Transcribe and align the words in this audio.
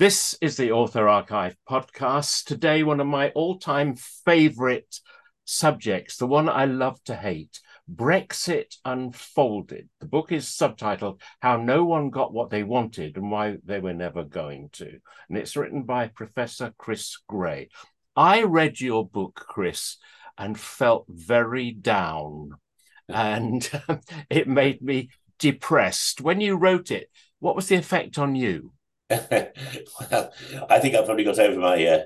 This 0.00 0.34
is 0.40 0.56
the 0.56 0.72
Author 0.72 1.10
Archive 1.10 1.58
podcast. 1.68 2.44
Today, 2.44 2.82
one 2.82 3.00
of 3.00 3.06
my 3.06 3.28
all 3.32 3.58
time 3.58 3.96
favorite 3.96 4.98
subjects, 5.44 6.16
the 6.16 6.26
one 6.26 6.48
I 6.48 6.64
love 6.64 7.04
to 7.04 7.14
hate 7.14 7.60
Brexit 7.86 8.76
Unfolded. 8.86 9.90
The 10.00 10.06
book 10.06 10.32
is 10.32 10.46
subtitled 10.46 11.20
How 11.40 11.58
No 11.58 11.84
One 11.84 12.08
Got 12.08 12.32
What 12.32 12.48
They 12.48 12.62
Wanted 12.62 13.18
and 13.18 13.30
Why 13.30 13.58
They 13.62 13.78
Were 13.78 13.92
Never 13.92 14.24
Going 14.24 14.70
to. 14.72 14.88
And 15.28 15.36
it's 15.36 15.54
written 15.54 15.82
by 15.82 16.08
Professor 16.08 16.72
Chris 16.78 17.18
Grey. 17.28 17.68
I 18.16 18.44
read 18.44 18.80
your 18.80 19.06
book, 19.06 19.44
Chris, 19.46 19.98
and 20.38 20.58
felt 20.58 21.04
very 21.10 21.72
down. 21.72 22.52
And 23.06 23.70
it 24.30 24.48
made 24.48 24.80
me 24.80 25.10
depressed. 25.38 26.22
When 26.22 26.40
you 26.40 26.56
wrote 26.56 26.90
it, 26.90 27.10
what 27.38 27.54
was 27.54 27.68
the 27.68 27.76
effect 27.76 28.18
on 28.18 28.34
you? 28.34 28.72
Well, 29.10 30.32
I 30.70 30.78
think 30.78 30.94
I've 30.94 31.06
probably 31.06 31.24
got 31.24 31.38
over 31.38 31.58
my 31.58 31.84
uh, 31.86 32.02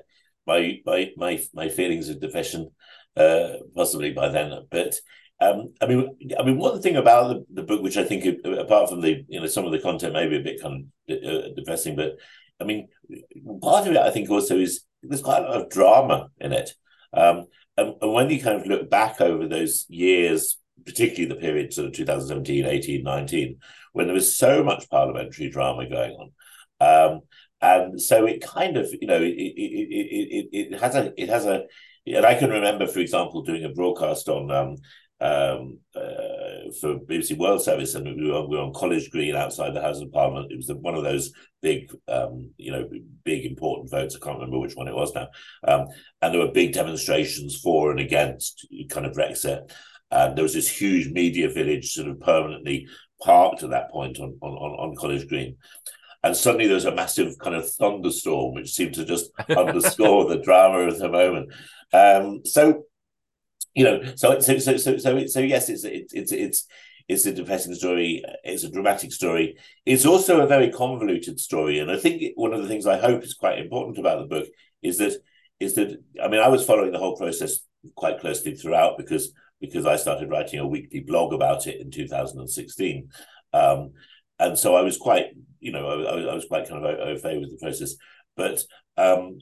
my 0.47 0.79
my 0.85 1.11
my 1.17 1.43
my 1.53 1.69
feelings 1.69 2.09
of 2.09 2.19
depression, 2.19 2.71
uh, 3.15 3.53
possibly 3.75 4.11
by 4.11 4.29
then. 4.29 4.53
But 4.69 4.95
um, 5.39 5.73
I 5.81 5.87
mean, 5.87 6.17
I 6.39 6.43
mean, 6.43 6.57
one 6.57 6.81
thing 6.81 6.95
about 6.95 7.29
the, 7.29 7.45
the 7.61 7.63
book, 7.63 7.81
which 7.81 7.97
I 7.97 8.03
think, 8.03 8.25
apart 8.45 8.89
from 8.89 9.01
the 9.01 9.23
you 9.27 9.39
know 9.39 9.47
some 9.47 9.65
of 9.65 9.71
the 9.71 9.79
content 9.79 10.13
may 10.13 10.27
be 10.27 10.37
a 10.37 10.43
bit 10.43 10.61
kind 10.61 10.87
of 11.09 11.17
uh, 11.17 11.53
depressing, 11.55 11.95
but 11.95 12.17
I 12.59 12.63
mean, 12.63 12.87
part 13.61 13.87
of 13.87 13.93
it 13.93 13.97
I 13.97 14.11
think 14.11 14.29
also 14.29 14.57
is 14.57 14.85
there's 15.03 15.21
quite 15.21 15.43
a 15.43 15.47
lot 15.47 15.61
of 15.61 15.69
drama 15.69 16.29
in 16.39 16.53
it. 16.53 16.73
Um, 17.13 17.45
and, 17.77 17.95
and 18.01 18.13
when 18.13 18.29
you 18.29 18.41
kind 18.41 18.59
of 18.59 18.67
look 18.67 18.89
back 18.89 19.21
over 19.21 19.47
those 19.47 19.85
years, 19.89 20.57
particularly 20.85 21.33
the 21.33 21.39
period 21.39 21.73
sort 21.73 21.87
of 21.87 21.93
2017, 21.93 22.65
18, 22.65 23.03
19, 23.03 23.59
when 23.93 24.07
there 24.07 24.13
was 24.13 24.35
so 24.35 24.63
much 24.63 24.89
parliamentary 24.89 25.49
drama 25.49 25.87
going 25.89 26.11
on, 26.13 26.31
um, 26.79 27.21
and 27.61 28.01
so 28.01 28.25
it 28.25 28.41
kind 28.41 28.77
of, 28.77 28.89
you 28.99 29.07
know, 29.07 29.21
it, 29.21 29.33
it, 29.33 30.47
it, 30.51 30.73
it, 30.73 30.79
has 30.79 30.95
a, 30.95 31.13
it 31.21 31.29
has 31.29 31.45
a, 31.45 31.63
and 32.05 32.25
I 32.25 32.35
can 32.35 32.49
remember, 32.49 32.85
for 32.85 32.99
example, 32.99 33.41
doing 33.41 33.63
a 33.63 33.69
broadcast 33.69 34.29
on 34.29 34.51
um, 34.51 34.75
um, 35.21 35.79
uh, 35.95 36.71
for 36.79 36.99
BBC 36.99 37.37
World 37.37 37.63
Service, 37.63 37.95
and 37.95 38.05
we 38.05 38.29
were, 38.29 38.45
we 38.47 38.57
were, 38.57 38.63
on 38.63 38.73
College 38.73 39.09
Green 39.09 39.35
outside 39.35 39.73
the 39.73 39.81
House 39.81 40.01
of 40.01 40.11
Parliament. 40.11 40.51
It 40.51 40.57
was 40.57 40.67
the, 40.67 40.75
one 40.75 40.95
of 40.95 41.03
those 41.03 41.31
big, 41.61 41.89
um, 42.07 42.51
you 42.57 42.71
know, 42.71 42.89
big 43.23 43.45
important 43.45 43.89
votes. 43.89 44.15
I 44.15 44.23
can't 44.23 44.37
remember 44.37 44.59
which 44.59 44.75
one 44.75 44.87
it 44.87 44.95
was 44.95 45.15
now. 45.15 45.29
Um, 45.65 45.87
and 46.21 46.33
there 46.33 46.41
were 46.41 46.51
big 46.51 46.73
demonstrations 46.73 47.55
for 47.55 47.91
and 47.91 47.99
against 47.99 48.67
kind 48.89 49.05
of 49.05 49.13
Brexit. 49.13 49.71
And 50.11 50.37
there 50.37 50.43
was 50.43 50.53
this 50.53 50.69
huge 50.69 51.07
media 51.07 51.49
village 51.49 51.93
sort 51.93 52.09
of 52.09 52.19
permanently 52.19 52.87
parked 53.23 53.63
at 53.63 53.69
that 53.71 53.89
point 53.89 54.19
on 54.19 54.37
on, 54.41 54.51
on 54.51 54.95
College 54.95 55.27
Green 55.27 55.55
and 56.25 56.35
suddenly 56.35 56.65
there's 56.65 56.85
a 56.85 56.95
massive 56.95 57.37
kind 57.37 57.55
of 57.55 57.71
thunderstorm, 57.71 58.55
which 58.55 58.73
seemed 58.73 58.95
to 58.95 59.05
just 59.05 59.29
underscore 59.55 60.25
the 60.25 60.39
drama 60.39 60.79
of 60.79 60.97
the 60.97 61.07
moment. 61.07 61.53
Um, 61.93 62.43
so, 62.43 62.85
you 63.75 63.83
know, 63.83 64.01
so 64.15 64.39
so 64.39 64.57
so 64.57 64.75
so 64.77 64.97
so, 64.97 65.27
so 65.27 65.39
yes, 65.39 65.69
it's 65.69 65.83
it's 65.83 66.13
it's 66.13 66.31
it's 66.31 66.67
it's 67.07 67.25
a 67.27 67.31
depressing 67.31 67.75
story. 67.75 68.23
It's 68.43 68.63
a 68.63 68.71
dramatic 68.71 69.13
story. 69.13 69.57
It's 69.85 70.07
also 70.07 70.41
a 70.41 70.47
very 70.47 70.71
convoluted 70.71 71.39
story, 71.39 71.77
and 71.77 71.91
I 71.91 71.97
think 71.97 72.23
one 72.33 72.53
of 72.53 72.61
the 72.63 72.67
things 72.67 72.87
I 72.87 72.97
hope 72.97 73.23
is 73.23 73.35
quite 73.35 73.59
important 73.59 73.99
about 73.99 74.17
the 74.19 74.35
book 74.35 74.47
is 74.81 74.97
that 74.97 75.13
is 75.59 75.75
that 75.75 75.95
I 76.23 76.27
mean 76.27 76.41
I 76.41 76.47
was 76.47 76.65
following 76.65 76.91
the 76.91 76.97
whole 76.97 77.15
process 77.15 77.59
quite 77.93 78.19
closely 78.19 78.55
throughout 78.55 78.97
because 78.97 79.31
because 79.61 79.85
I 79.85 79.95
started 79.95 80.31
writing 80.31 80.59
a 80.59 80.67
weekly 80.67 81.01
blog 81.01 81.33
about 81.33 81.67
it 81.67 81.79
in 81.79 81.91
2016. 81.91 83.09
Um, 83.53 83.91
and 84.39 84.57
so 84.57 84.75
I 84.75 84.81
was 84.81 84.97
quite, 84.97 85.27
you 85.65 85.71
know, 85.71 85.87
I, 85.87 86.31
I 86.31 86.35
was 86.35 86.45
quite 86.45 86.69
kind 86.69 86.85
of 86.85 86.99
au 86.99 87.17
fait 87.17 87.39
with 87.39 87.49
the 87.49 87.57
process. 87.57 87.95
But 88.37 88.61
um, 88.97 89.39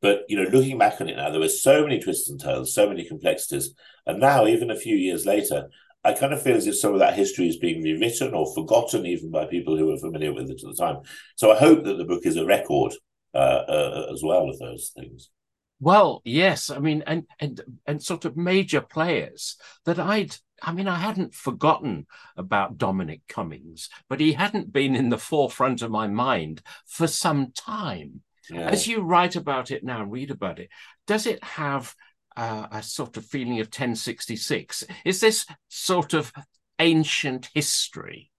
but 0.00 0.24
you 0.28 0.36
know, 0.36 0.48
looking 0.50 0.78
back 0.78 1.00
on 1.00 1.08
it 1.08 1.16
now, 1.16 1.30
there 1.30 1.40
were 1.40 1.48
so 1.48 1.82
many 1.82 2.00
twists 2.00 2.30
and 2.30 2.40
turns, 2.40 2.72
so 2.72 2.88
many 2.88 3.04
complexities, 3.04 3.74
and 4.06 4.20
now 4.20 4.46
even 4.46 4.70
a 4.70 4.76
few 4.76 4.96
years 4.96 5.26
later, 5.26 5.68
I 6.02 6.14
kind 6.14 6.32
of 6.32 6.42
feel 6.42 6.56
as 6.56 6.66
if 6.66 6.78
some 6.78 6.94
of 6.94 7.00
that 7.00 7.14
history 7.14 7.46
is 7.46 7.58
being 7.58 7.82
rewritten 7.82 8.32
or 8.32 8.52
forgotten, 8.54 9.04
even 9.04 9.30
by 9.30 9.44
people 9.44 9.76
who 9.76 9.86
were 9.86 9.98
familiar 9.98 10.32
with 10.32 10.50
it 10.50 10.62
at 10.64 10.70
the 10.70 10.74
time. 10.74 11.02
So 11.36 11.52
I 11.52 11.58
hope 11.58 11.84
that 11.84 11.98
the 11.98 12.04
book 12.04 12.24
is 12.24 12.36
a 12.36 12.46
record 12.46 12.94
uh, 13.34 13.64
uh, 13.68 14.06
as 14.12 14.22
well 14.22 14.48
of 14.48 14.58
those 14.58 14.92
things. 14.96 15.28
Well, 15.78 16.22
yes, 16.24 16.70
I 16.70 16.78
mean, 16.78 17.02
and 17.06 17.24
and 17.38 17.60
and 17.86 18.02
sort 18.02 18.24
of 18.24 18.36
major 18.36 18.80
players 18.80 19.56
that 19.84 19.98
I'd 19.98 20.36
I 20.62 20.72
mean, 20.72 20.88
I 20.88 20.96
hadn't 20.96 21.34
forgotten 21.34 22.06
about 22.36 22.78
Dominic 22.78 23.22
Cummings, 23.28 23.88
but 24.08 24.20
he 24.20 24.32
hadn't 24.32 24.72
been 24.72 24.94
in 24.94 25.08
the 25.08 25.18
forefront 25.18 25.82
of 25.82 25.90
my 25.90 26.06
mind 26.06 26.62
for 26.86 27.06
some 27.06 27.52
time. 27.52 28.22
Yeah. 28.48 28.68
As 28.68 28.86
you 28.86 29.00
write 29.00 29.36
about 29.36 29.70
it 29.70 29.84
now 29.84 30.02
and 30.02 30.12
read 30.12 30.30
about 30.30 30.58
it, 30.58 30.68
does 31.06 31.26
it 31.26 31.42
have 31.42 31.94
uh, 32.36 32.66
a 32.70 32.82
sort 32.82 33.16
of 33.16 33.26
feeling 33.26 33.60
of 33.60 33.66
1066? 33.66 34.84
Is 35.04 35.20
this 35.20 35.46
sort 35.68 36.14
of 36.14 36.32
ancient 36.78 37.50
history? 37.54 38.30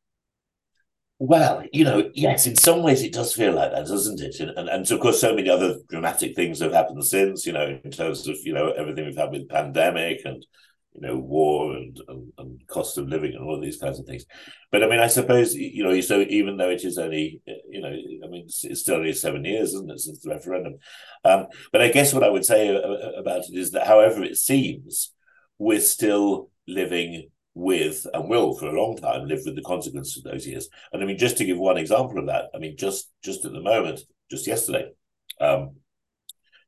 Well, 1.19 1.63
you 1.71 1.85
know, 1.85 2.09
yes, 2.13 2.47
in 2.47 2.55
some 2.55 2.83
ways 2.83 3.01
it 3.01 3.13
does 3.13 3.33
feel 3.33 3.53
like 3.53 3.71
that, 3.71 3.87
doesn't 3.87 4.19
it? 4.19 4.39
And, 4.39 4.49
and, 4.57 4.67
and 4.67 4.91
of 4.91 4.99
course, 4.99 5.21
so 5.21 5.33
many 5.33 5.49
other 5.49 5.77
dramatic 5.89 6.35
things 6.35 6.59
have 6.59 6.73
happened 6.73 7.05
since, 7.05 7.45
you 7.45 7.53
know, 7.53 7.79
in 7.81 7.91
terms 7.91 8.27
of, 8.27 8.35
you 8.43 8.53
know, 8.53 8.71
everything 8.71 9.05
we've 9.05 9.15
had 9.15 9.31
with 9.31 9.47
pandemic 9.47 10.21
and, 10.25 10.45
you 10.93 11.01
know, 11.01 11.17
war 11.17 11.75
and, 11.75 11.99
and, 12.07 12.31
and 12.37 12.67
cost 12.67 12.97
of 12.97 13.07
living 13.07 13.33
and 13.33 13.43
all 13.43 13.59
these 13.59 13.77
kinds 13.77 13.99
of 13.99 14.05
things. 14.05 14.25
But 14.71 14.83
I 14.83 14.87
mean, 14.87 14.99
I 14.99 15.07
suppose, 15.07 15.53
you 15.55 15.83
know, 15.83 15.99
so 16.01 16.21
even 16.21 16.57
though 16.57 16.69
it 16.69 16.83
is 16.83 16.97
only, 16.97 17.41
you 17.69 17.81
know, 17.81 17.89
I 17.89 18.29
mean, 18.29 18.45
it's 18.45 18.81
still 18.81 18.95
only 18.95 19.13
seven 19.13 19.43
years, 19.43 19.73
isn't 19.73 19.91
it, 19.91 19.99
since 19.99 20.19
the 20.19 20.29
referendum? 20.29 20.75
Um, 21.23 21.47
but 21.71 21.81
I 21.81 21.89
guess 21.89 22.13
what 22.13 22.23
I 22.23 22.29
would 22.29 22.45
say 22.45 22.69
about 23.17 23.41
it 23.49 23.57
is 23.57 23.71
that 23.71 23.87
however 23.87 24.23
it 24.23 24.37
seems, 24.37 25.11
we're 25.57 25.79
still 25.79 26.49
living 26.67 27.29
with 27.55 28.07
and 28.13 28.29
will 28.29 28.55
for 28.55 28.67
a 28.67 28.81
long 28.81 28.97
time 28.97 29.27
live 29.27 29.41
with 29.45 29.55
the 29.55 29.61
consequences 29.61 30.17
of 30.17 30.31
those 30.31 30.47
years. 30.47 30.69
And 30.91 31.03
I 31.03 31.05
mean, 31.05 31.17
just 31.17 31.37
to 31.37 31.45
give 31.45 31.57
one 31.57 31.77
example 31.77 32.19
of 32.19 32.27
that, 32.27 32.45
I 32.53 32.57
mean, 32.57 32.75
just 32.77 33.11
just 33.23 33.45
at 33.45 33.51
the 33.51 33.61
moment, 33.61 34.01
just 34.29 34.47
yesterday, 34.47 34.91
um, 35.39 35.75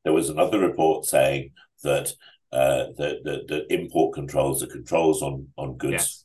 there 0.03 0.14
was 0.14 0.30
another 0.30 0.59
report 0.59 1.06
saying 1.06 1.52
that 1.84 2.14
uh, 2.56 2.88
the, 2.98 3.20
the, 3.24 3.44
the 3.48 3.74
import 3.74 4.14
controls, 4.14 4.62
the 4.62 4.68
controls 4.68 5.22
on 5.22 5.48
on 5.58 5.78
goods. 5.78 6.22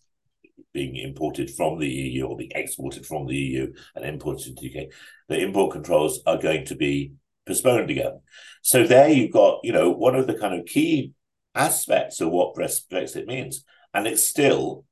Being 0.73 0.95
imported 0.95 1.51
from 1.51 1.81
the 1.81 1.89
EU 1.89 2.27
or 2.27 2.37
being 2.37 2.53
exported 2.55 3.05
from 3.05 3.27
the 3.27 3.35
EU 3.35 3.73
and 3.97 4.05
imported 4.05 4.47
into 4.47 4.63
the 4.63 4.83
UK, 4.83 4.87
the 5.29 5.41
import 5.41 5.73
controls 5.73 6.21
are 6.27 6.39
going 6.39 6.65
to 6.67 6.77
be 6.77 7.13
postponed 7.45 7.91
again. 7.91 8.21
So 8.63 8.87
there 8.87 9.09
you've 9.09 9.33
got, 9.33 9.61
you 9.65 9.73
know, 9.73 9.91
one 9.91 10.15
of 10.15 10.29
the 10.29 10.39
kind 10.39 10.55
of 10.55 10.67
key 10.67 11.13
aspects 11.57 12.21
of 12.21 12.31
what 12.31 12.55
Brexit 12.55 13.27
means 13.27 13.65
and 13.93 14.07
it 14.07 14.19
still 14.19 14.85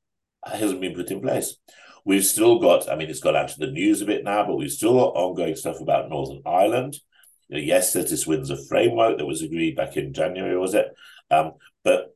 hasn't 0.45 0.81
been 0.81 0.95
put 0.95 1.11
in 1.11 1.21
place. 1.21 1.55
We've 2.05 2.25
still 2.25 2.59
got, 2.59 2.89
I 2.89 2.95
mean, 2.95 3.09
it's 3.09 3.19
got 3.19 3.35
out 3.35 3.49
to 3.49 3.59
the 3.59 3.71
news 3.71 4.01
a 4.01 4.05
bit 4.05 4.23
now, 4.23 4.45
but 4.45 4.55
we've 4.55 4.71
still 4.71 4.93
got 4.93 5.15
ongoing 5.15 5.55
stuff 5.55 5.79
about 5.79 6.09
Northern 6.09 6.41
Ireland. 6.45 6.97
You 7.47 7.57
know, 7.57 7.63
yes, 7.63 7.93
there's 7.93 8.09
this 8.09 8.27
Windsor 8.27 8.57
framework 8.67 9.17
that 9.17 9.25
was 9.25 9.41
agreed 9.41 9.75
back 9.75 9.97
in 9.97 10.13
January, 10.13 10.57
was 10.57 10.73
it? 10.73 10.87
Um, 11.31 11.53
but 11.83 12.15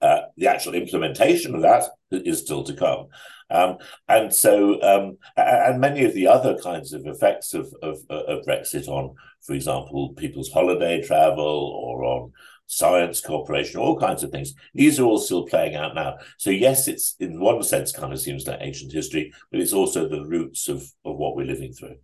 uh, 0.00 0.22
the 0.36 0.48
actual 0.48 0.74
implementation 0.74 1.54
of 1.54 1.62
that 1.62 1.84
is 2.10 2.40
still 2.40 2.64
to 2.64 2.74
come. 2.74 3.08
Um, 3.50 3.78
and 4.08 4.32
so, 4.32 4.80
um, 4.82 5.18
and 5.36 5.80
many 5.80 6.04
of 6.04 6.14
the 6.14 6.28
other 6.28 6.56
kinds 6.58 6.92
of 6.92 7.06
effects 7.06 7.52
of, 7.52 7.74
of, 7.82 7.98
of 8.08 8.44
Brexit 8.46 8.88
on, 8.88 9.14
for 9.42 9.54
example, 9.54 10.14
people's 10.14 10.52
holiday 10.52 11.02
travel 11.02 11.44
or 11.44 12.04
on 12.04 12.32
science 12.66 13.20
cooperation, 13.20 13.80
all 13.80 13.98
kinds 13.98 14.22
of 14.22 14.30
things. 14.30 14.54
These 14.74 15.00
are 15.00 15.04
all 15.04 15.18
still 15.18 15.44
playing 15.44 15.74
out 15.74 15.96
now. 15.96 16.18
So 16.38 16.50
yes, 16.50 16.86
it's 16.86 17.16
in 17.18 17.40
one 17.40 17.60
sense 17.64 17.90
kind 17.90 18.12
of 18.12 18.20
seems 18.20 18.46
like 18.46 18.58
ancient 18.60 18.92
history, 18.92 19.32
but 19.50 19.60
it's 19.60 19.72
also 19.72 20.08
the 20.08 20.24
roots 20.24 20.68
of, 20.68 20.82
of 21.04 21.16
what 21.16 21.34
we're 21.34 21.46
living 21.46 21.72
through. 21.72 21.96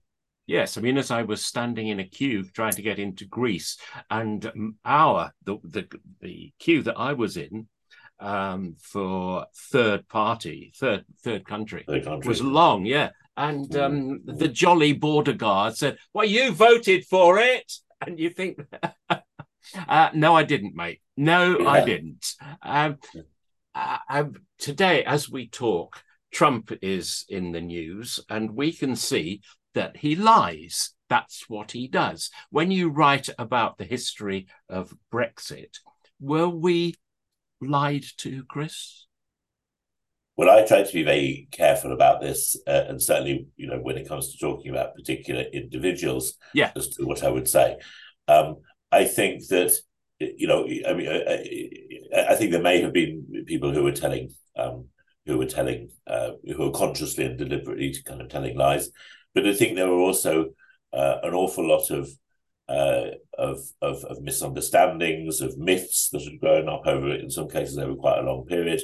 Yes, 0.47 0.77
I 0.77 0.81
mean, 0.81 0.97
as 0.97 1.11
I 1.11 1.23
was 1.23 1.45
standing 1.45 1.89
in 1.89 2.01
a 2.01 2.05
queue 2.05 2.45
trying 2.45 2.75
to 2.75 2.83
get 2.83 2.99
into 2.99 3.25
Greece, 3.27 3.79
and 4.11 4.75
our 4.85 5.33
the 5.45 5.59
the, 5.65 5.89
the 6.21 6.53
queue 6.59 6.83
that 6.83 6.99
I 6.99 7.15
was 7.15 7.37
in 7.37 7.69
um, 8.21 8.77
for 8.81 9.47
third 9.73 10.07
party, 10.09 10.73
third 10.77 11.05
third 11.25 11.45
country, 11.45 11.85
third 11.87 12.05
country. 12.05 12.29
was 12.29 12.43
long, 12.43 12.85
yeah. 12.85 13.11
And 13.37 13.69
mm. 13.69 13.83
um, 13.83 14.21
the 14.25 14.49
jolly 14.49 14.93
border 14.93 15.33
guard 15.33 15.77
said, 15.77 15.99
"Well, 16.15 16.27
you 16.27 16.53
voted 16.53 17.05
for 17.07 17.39
it," 17.39 17.73
and 18.01 18.19
you 18.19 18.31
think 18.31 18.61
Uh, 19.89 20.11
no, 20.15 20.35
I 20.35 20.43
didn't, 20.45 20.75
mate. 20.75 21.01
No, 21.17 21.59
yeah. 21.59 21.69
I 21.69 21.85
didn't. 21.85 22.35
Um, 22.63 22.99
uh, 23.75 23.99
um, 24.09 24.35
today, 24.59 25.05
as 25.05 25.29
we 25.29 25.49
talk, 25.49 26.03
Trump 26.33 26.73
is 26.83 27.25
in 27.29 27.53
the 27.53 27.61
news, 27.61 28.21
and 28.29 28.51
we 28.53 28.73
can 28.73 28.97
see 28.97 29.41
that 29.77 29.99
he 29.99 30.17
lies. 30.17 30.91
That's 31.09 31.49
what 31.49 31.71
he 31.71 31.87
does. 31.87 32.31
When 32.51 32.73
you 32.73 32.89
write 32.89 33.29
about 33.39 33.79
the 33.79 33.85
history 33.85 34.49
of 34.69 34.93
Brexit, 35.13 35.79
were 36.21 36.49
we 36.49 36.95
lied 37.61 38.05
to, 38.19 38.43
Chris? 38.45 39.07
well, 40.37 40.51
I 40.51 40.67
try 40.67 40.83
to 40.83 40.93
be 40.93 41.03
very 41.03 41.49
careful 41.51 41.93
about 41.93 42.21
this, 42.21 42.57
uh, 42.67 42.85
and 42.89 43.03
certainly, 43.03 43.47
you 43.57 43.67
know, 43.67 43.79
when 43.79 43.97
it 43.97 44.07
comes 44.07 44.33
to 44.33 44.39
talking 44.39 44.71
about 44.71 44.95
particular 44.95 45.43
individuals, 45.53 46.35
yeah, 46.53 46.73
as 46.77 46.89
to 46.91 47.07
what 47.07 47.25
I 47.25 47.31
would 47.31 47.49
say. 47.49 47.79
Um, 48.29 48.57
I 48.93 49.05
think 49.05 49.47
that 49.49 49.73
you 50.19 50.47
know, 50.47 50.65
I 50.65 50.95
mean, 50.95 51.09
I, 51.09 52.27
I, 52.31 52.35
think 52.37 52.51
there 52.51 52.63
may 52.63 52.81
have 52.81 52.93
been 52.93 53.45
people 53.47 53.73
who 53.73 53.83
were 53.83 53.93
telling, 53.93 54.31
um, 54.57 54.87
who 55.27 55.37
were 55.37 55.47
telling, 55.47 55.91
uh, 56.07 56.31
who 56.45 56.65
were 56.65 56.71
consciously 56.71 57.25
and 57.25 57.39
deliberately 57.39 57.95
kind 58.05 58.23
of 58.23 58.29
telling 58.29 58.57
lies, 58.57 58.91
but 59.37 59.47
I 59.47 59.53
think 59.53 59.77
there 59.77 59.89
were 59.89 60.01
also 60.01 60.47
uh, 60.95 61.17
an 61.23 61.35
awful 61.35 61.69
lot 61.69 61.91
of, 61.91 62.09
uh, 62.71 63.11
of, 63.37 63.61
of 63.83 64.03
of 64.05 64.23
misunderstandings, 64.23 65.43
of 65.43 65.59
myths 65.59 66.09
that 66.11 66.23
had 66.23 66.41
grown 66.41 66.71
up 66.71 66.87
over, 66.87 67.15
in 67.15 67.31
some 67.31 67.49
cases, 67.49 67.77
over 67.77 67.95
quite 67.95 68.19
a 68.19 68.23
long 68.23 68.47
period. 68.47 68.81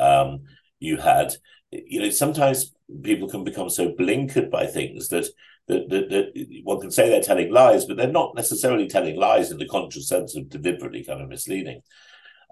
Um, 0.00 0.40
you 0.80 0.96
had, 0.96 1.34
you 1.70 2.00
know, 2.00 2.10
sometimes 2.10 2.74
people 3.02 3.28
can 3.28 3.44
become 3.44 3.70
so 3.70 3.92
blinkered 3.92 4.50
by 4.50 4.66
things 4.66 5.08
that 5.10 5.28
that, 5.68 5.88
that, 5.88 6.10
that, 6.10 6.60
one 6.64 6.80
can 6.80 6.90
say 6.90 7.08
they're 7.08 7.22
telling 7.22 7.52
lies, 7.52 7.84
but 7.84 7.96
they're 7.96 8.08
not 8.08 8.34
necessarily 8.34 8.88
telling 8.88 9.16
lies 9.16 9.52
in 9.52 9.58
the 9.58 9.68
conscious 9.68 10.08
sense 10.08 10.34
of 10.34 10.48
deliberately 10.48 11.04
kind 11.04 11.22
of 11.22 11.28
misleading. 11.28 11.80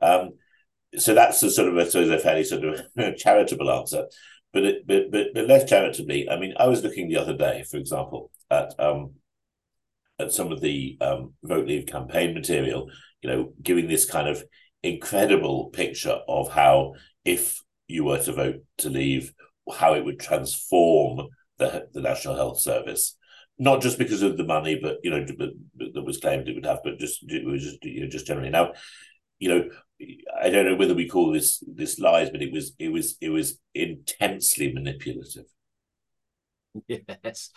Um, 0.00 0.34
so 0.96 1.14
that's 1.14 1.42
a 1.42 1.50
sort 1.50 1.68
of 1.68 1.76
a, 1.76 1.90
sort 1.90 2.04
of 2.04 2.10
a 2.12 2.18
fairly 2.20 2.44
sort 2.44 2.64
of 2.64 2.80
charitable 3.16 3.72
answer. 3.72 4.06
But, 4.52 4.64
it, 4.64 4.86
but 4.86 5.10
but 5.12 5.28
but 5.32 5.46
less 5.46 5.68
charitably, 5.68 6.28
I 6.28 6.38
mean, 6.38 6.54
I 6.58 6.66
was 6.66 6.82
looking 6.82 7.08
the 7.08 7.18
other 7.18 7.36
day, 7.36 7.64
for 7.70 7.76
example, 7.76 8.30
at 8.50 8.74
um, 8.80 9.12
at 10.18 10.32
some 10.32 10.50
of 10.50 10.60
the 10.60 10.98
um, 11.00 11.34
vote 11.42 11.66
leave 11.66 11.86
campaign 11.86 12.34
material. 12.34 12.90
You 13.22 13.30
know, 13.30 13.52
giving 13.62 13.86
this 13.86 14.10
kind 14.10 14.28
of 14.28 14.42
incredible 14.82 15.66
picture 15.70 16.18
of 16.26 16.50
how 16.50 16.94
if 17.24 17.60
you 17.86 18.04
were 18.04 18.22
to 18.22 18.32
vote 18.32 18.56
to 18.78 18.88
leave, 18.88 19.32
how 19.72 19.94
it 19.94 20.04
would 20.04 20.18
transform 20.18 21.28
the, 21.58 21.86
the 21.92 22.00
National 22.00 22.34
Health 22.34 22.60
Service, 22.60 23.16
not 23.58 23.82
just 23.82 23.98
because 23.98 24.22
of 24.22 24.36
the 24.36 24.44
money, 24.44 24.78
but 24.80 24.98
you 25.02 25.10
know, 25.10 25.24
that 25.24 26.02
was 26.02 26.18
claimed 26.18 26.48
it 26.48 26.54
would 26.54 26.66
have, 26.66 26.80
but 26.82 26.98
just 26.98 27.22
it 27.28 27.44
was 27.44 27.62
just 27.62 27.84
you 27.84 28.00
know, 28.00 28.08
just 28.08 28.26
generally. 28.26 28.50
Now, 28.50 28.72
you 29.40 29.48
know, 29.48 29.70
I 30.40 30.50
don't 30.50 30.66
know 30.66 30.76
whether 30.76 30.94
we 30.94 31.08
call 31.08 31.32
this 31.32 31.62
this 31.66 31.98
lies, 31.98 32.30
but 32.30 32.42
it 32.42 32.52
was 32.52 32.74
it 32.78 32.90
was 32.90 33.16
it 33.20 33.30
was 33.30 33.58
intensely 33.74 34.72
manipulative. 34.72 35.46
Yes. 36.86 37.50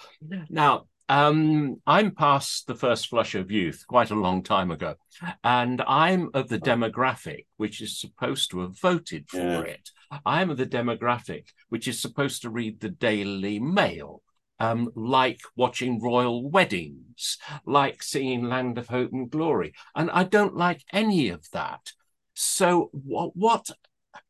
Now, 0.50 0.88
um, 1.08 1.80
I'm 1.86 2.16
past 2.16 2.66
the 2.66 2.74
first 2.74 3.10
flush 3.10 3.36
of 3.36 3.52
youth 3.52 3.84
quite 3.88 4.10
a 4.10 4.16
long 4.16 4.42
time 4.42 4.72
ago, 4.72 4.96
and 5.44 5.84
I'm 5.88 6.32
of 6.34 6.50
the 6.50 6.58
demographic 6.58 7.46
which 7.58 7.80
is 7.80 8.00
supposed 8.00 8.50
to 8.52 8.62
have 8.62 8.80
voted 8.80 9.30
for 9.30 9.38
yeah. 9.38 9.62
it. 9.62 9.92
I'm 10.26 10.50
of 10.50 10.58
the 10.58 10.66
demographic 10.66 11.46
which 11.70 11.88
is 11.88 12.02
supposed 12.02 12.42
to 12.42 12.50
read 12.50 12.80
the 12.80 12.90
Daily 12.90 13.60
Mail. 13.60 14.24
Um, 14.60 14.90
like 14.96 15.42
watching 15.58 16.00
royal 16.00 16.50
weddings, 16.50 17.38
like 17.66 18.02
seeing 18.02 18.46
Land 18.46 18.78
of 18.78 18.88
Hope 18.88 19.12
and 19.12 19.30
Glory. 19.30 19.74
And 19.96 20.10
I 20.12 20.24
don't 20.24 20.56
like 20.56 20.84
any 20.94 21.30
of 21.30 21.50
that. 21.52 21.92
So, 22.34 22.90
what, 22.94 23.36
what 23.36 23.70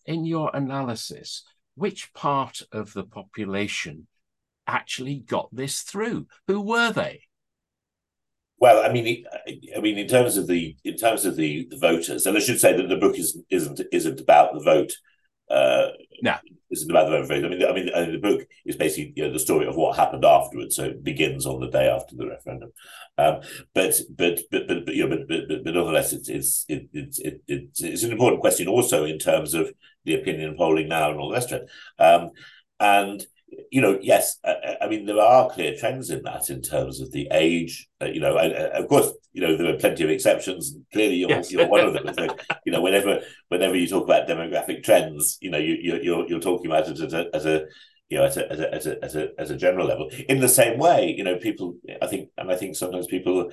in 0.05 0.25
your 0.25 0.49
analysis, 0.53 1.43
which 1.75 2.13
part 2.13 2.61
of 2.71 2.93
the 2.93 3.03
population 3.03 4.07
actually 4.67 5.19
got 5.19 5.49
this 5.51 5.81
through? 5.81 6.27
Who 6.47 6.61
were 6.61 6.91
they? 6.91 7.23
Well, 8.63 8.81
I 8.81 8.93
mean, 8.93 9.25
I 9.75 9.81
mean, 9.81 9.97
in 9.97 10.07
terms 10.07 10.37
of 10.37 10.47
the 10.47 10.77
in 10.85 10.95
terms 10.95 11.25
of 11.25 11.35
the, 11.35 11.67
the 11.69 11.77
voters, 11.77 12.25
and 12.25 12.37
I 12.37 12.39
should 12.39 12.61
say 12.61 12.75
that 12.75 12.87
the 12.87 12.95
book 12.95 13.17
is, 13.17 13.37
isn't 13.49 13.81
isn't 13.91 14.21
about 14.21 14.53
the 14.53 14.61
vote. 14.61 14.93
Uh, 15.49 15.89
no, 16.21 16.35
isn't 16.73 16.91
about 16.91 17.09
the 17.09 17.23
vote. 17.23 17.45
I 17.45 17.47
mean, 17.47 17.63
I 17.63 17.73
mean, 17.73 17.89
I 17.95 18.01
mean, 18.01 18.11
the 18.13 18.17
book 18.17 18.47
is 18.65 18.75
basically 18.75 19.13
you 19.15 19.25
know 19.25 19.33
the 19.33 19.39
story 19.39 19.65
of 19.65 19.75
what 19.75 19.95
happened 19.95 20.25
afterwards. 20.25 20.75
So 20.75 20.83
it 20.85 21.03
begins 21.03 21.45
on 21.45 21.61
the 21.61 21.69
day 21.69 21.87
after 21.87 22.15
the 22.15 22.27
referendum. 22.27 22.71
Um, 23.17 23.41
but, 23.73 23.99
but, 24.09 24.41
but 24.51 24.67
but 24.67 24.85
but 24.85 24.95
you 24.95 25.07
know, 25.07 25.15
but 25.15 25.27
but, 25.27 25.63
but 25.63 25.73
nonetheless, 25.73 26.11
it's 26.13 26.29
it's 26.29 26.65
it, 26.67 26.89
it's 26.91 27.19
it, 27.19 27.41
it's 27.47 27.81
it's 27.81 28.03
an 28.03 28.11
important 28.11 28.41
question 28.41 28.67
also 28.67 29.05
in 29.05 29.19
terms 29.19 29.53
of 29.53 29.71
the 30.03 30.15
opinion 30.15 30.55
polling 30.57 30.89
now 30.89 31.11
and 31.11 31.19
all 31.19 31.29
the 31.29 31.35
rest 31.35 31.51
of 31.51 31.61
it. 31.61 31.69
Um, 31.99 32.31
and 32.79 33.25
you 33.71 33.81
know, 33.81 33.99
yes, 34.01 34.37
I, 34.43 34.77
I, 34.81 34.87
mean 34.87 35.05
there 35.05 35.19
are 35.19 35.49
clear 35.49 35.75
trends 35.75 36.09
in 36.09 36.23
that 36.23 36.49
in 36.49 36.61
terms 36.61 37.01
of 37.01 37.11
the 37.11 37.27
age. 37.31 37.87
Uh, 38.01 38.05
you 38.05 38.19
know, 38.19 38.37
and, 38.37 38.53
uh, 38.53 38.69
of 38.73 38.87
course, 38.87 39.11
you 39.31 39.41
know 39.41 39.57
there 39.57 39.73
are 39.73 39.77
plenty 39.77 40.03
of 40.03 40.09
exceptions. 40.09 40.75
Clearly, 40.91 41.15
you're, 41.15 41.29
yes. 41.29 41.51
you're 41.51 41.67
one 41.67 41.81
of 41.81 41.93
them. 41.93 42.13
So, 42.13 42.35
you 42.65 42.71
know, 42.71 42.81
whenever 42.81 43.21
whenever 43.49 43.75
you 43.75 43.87
talk 43.87 44.03
about 44.03 44.27
demographic 44.27 44.83
trends, 44.83 45.37
you 45.41 45.49
know, 45.49 45.57
you, 45.57 45.99
you're 46.01 46.27
you're 46.27 46.39
talking 46.39 46.67
about 46.67 46.87
it 46.87 46.99
as 46.99 47.13
a, 47.13 47.25
as 47.33 47.45
a 47.45 47.65
you 48.09 48.17
know, 48.19 48.25
as 48.25 48.37
a, 48.37 48.51
as 48.51 48.59
a, 48.59 48.73
as 48.73 48.85
a, 48.85 49.03
as 49.03 49.15
a, 49.15 49.27
as 49.39 49.49
a 49.49 49.57
general 49.57 49.87
level. 49.87 50.09
In 50.29 50.39
the 50.39 50.49
same 50.49 50.77
way, 50.77 51.13
you 51.17 51.23
know, 51.23 51.37
people, 51.37 51.77
I 52.01 52.05
think, 52.05 52.29
and 52.37 52.51
I 52.51 52.55
think 52.55 52.75
sometimes 52.75 53.07
people 53.07 53.51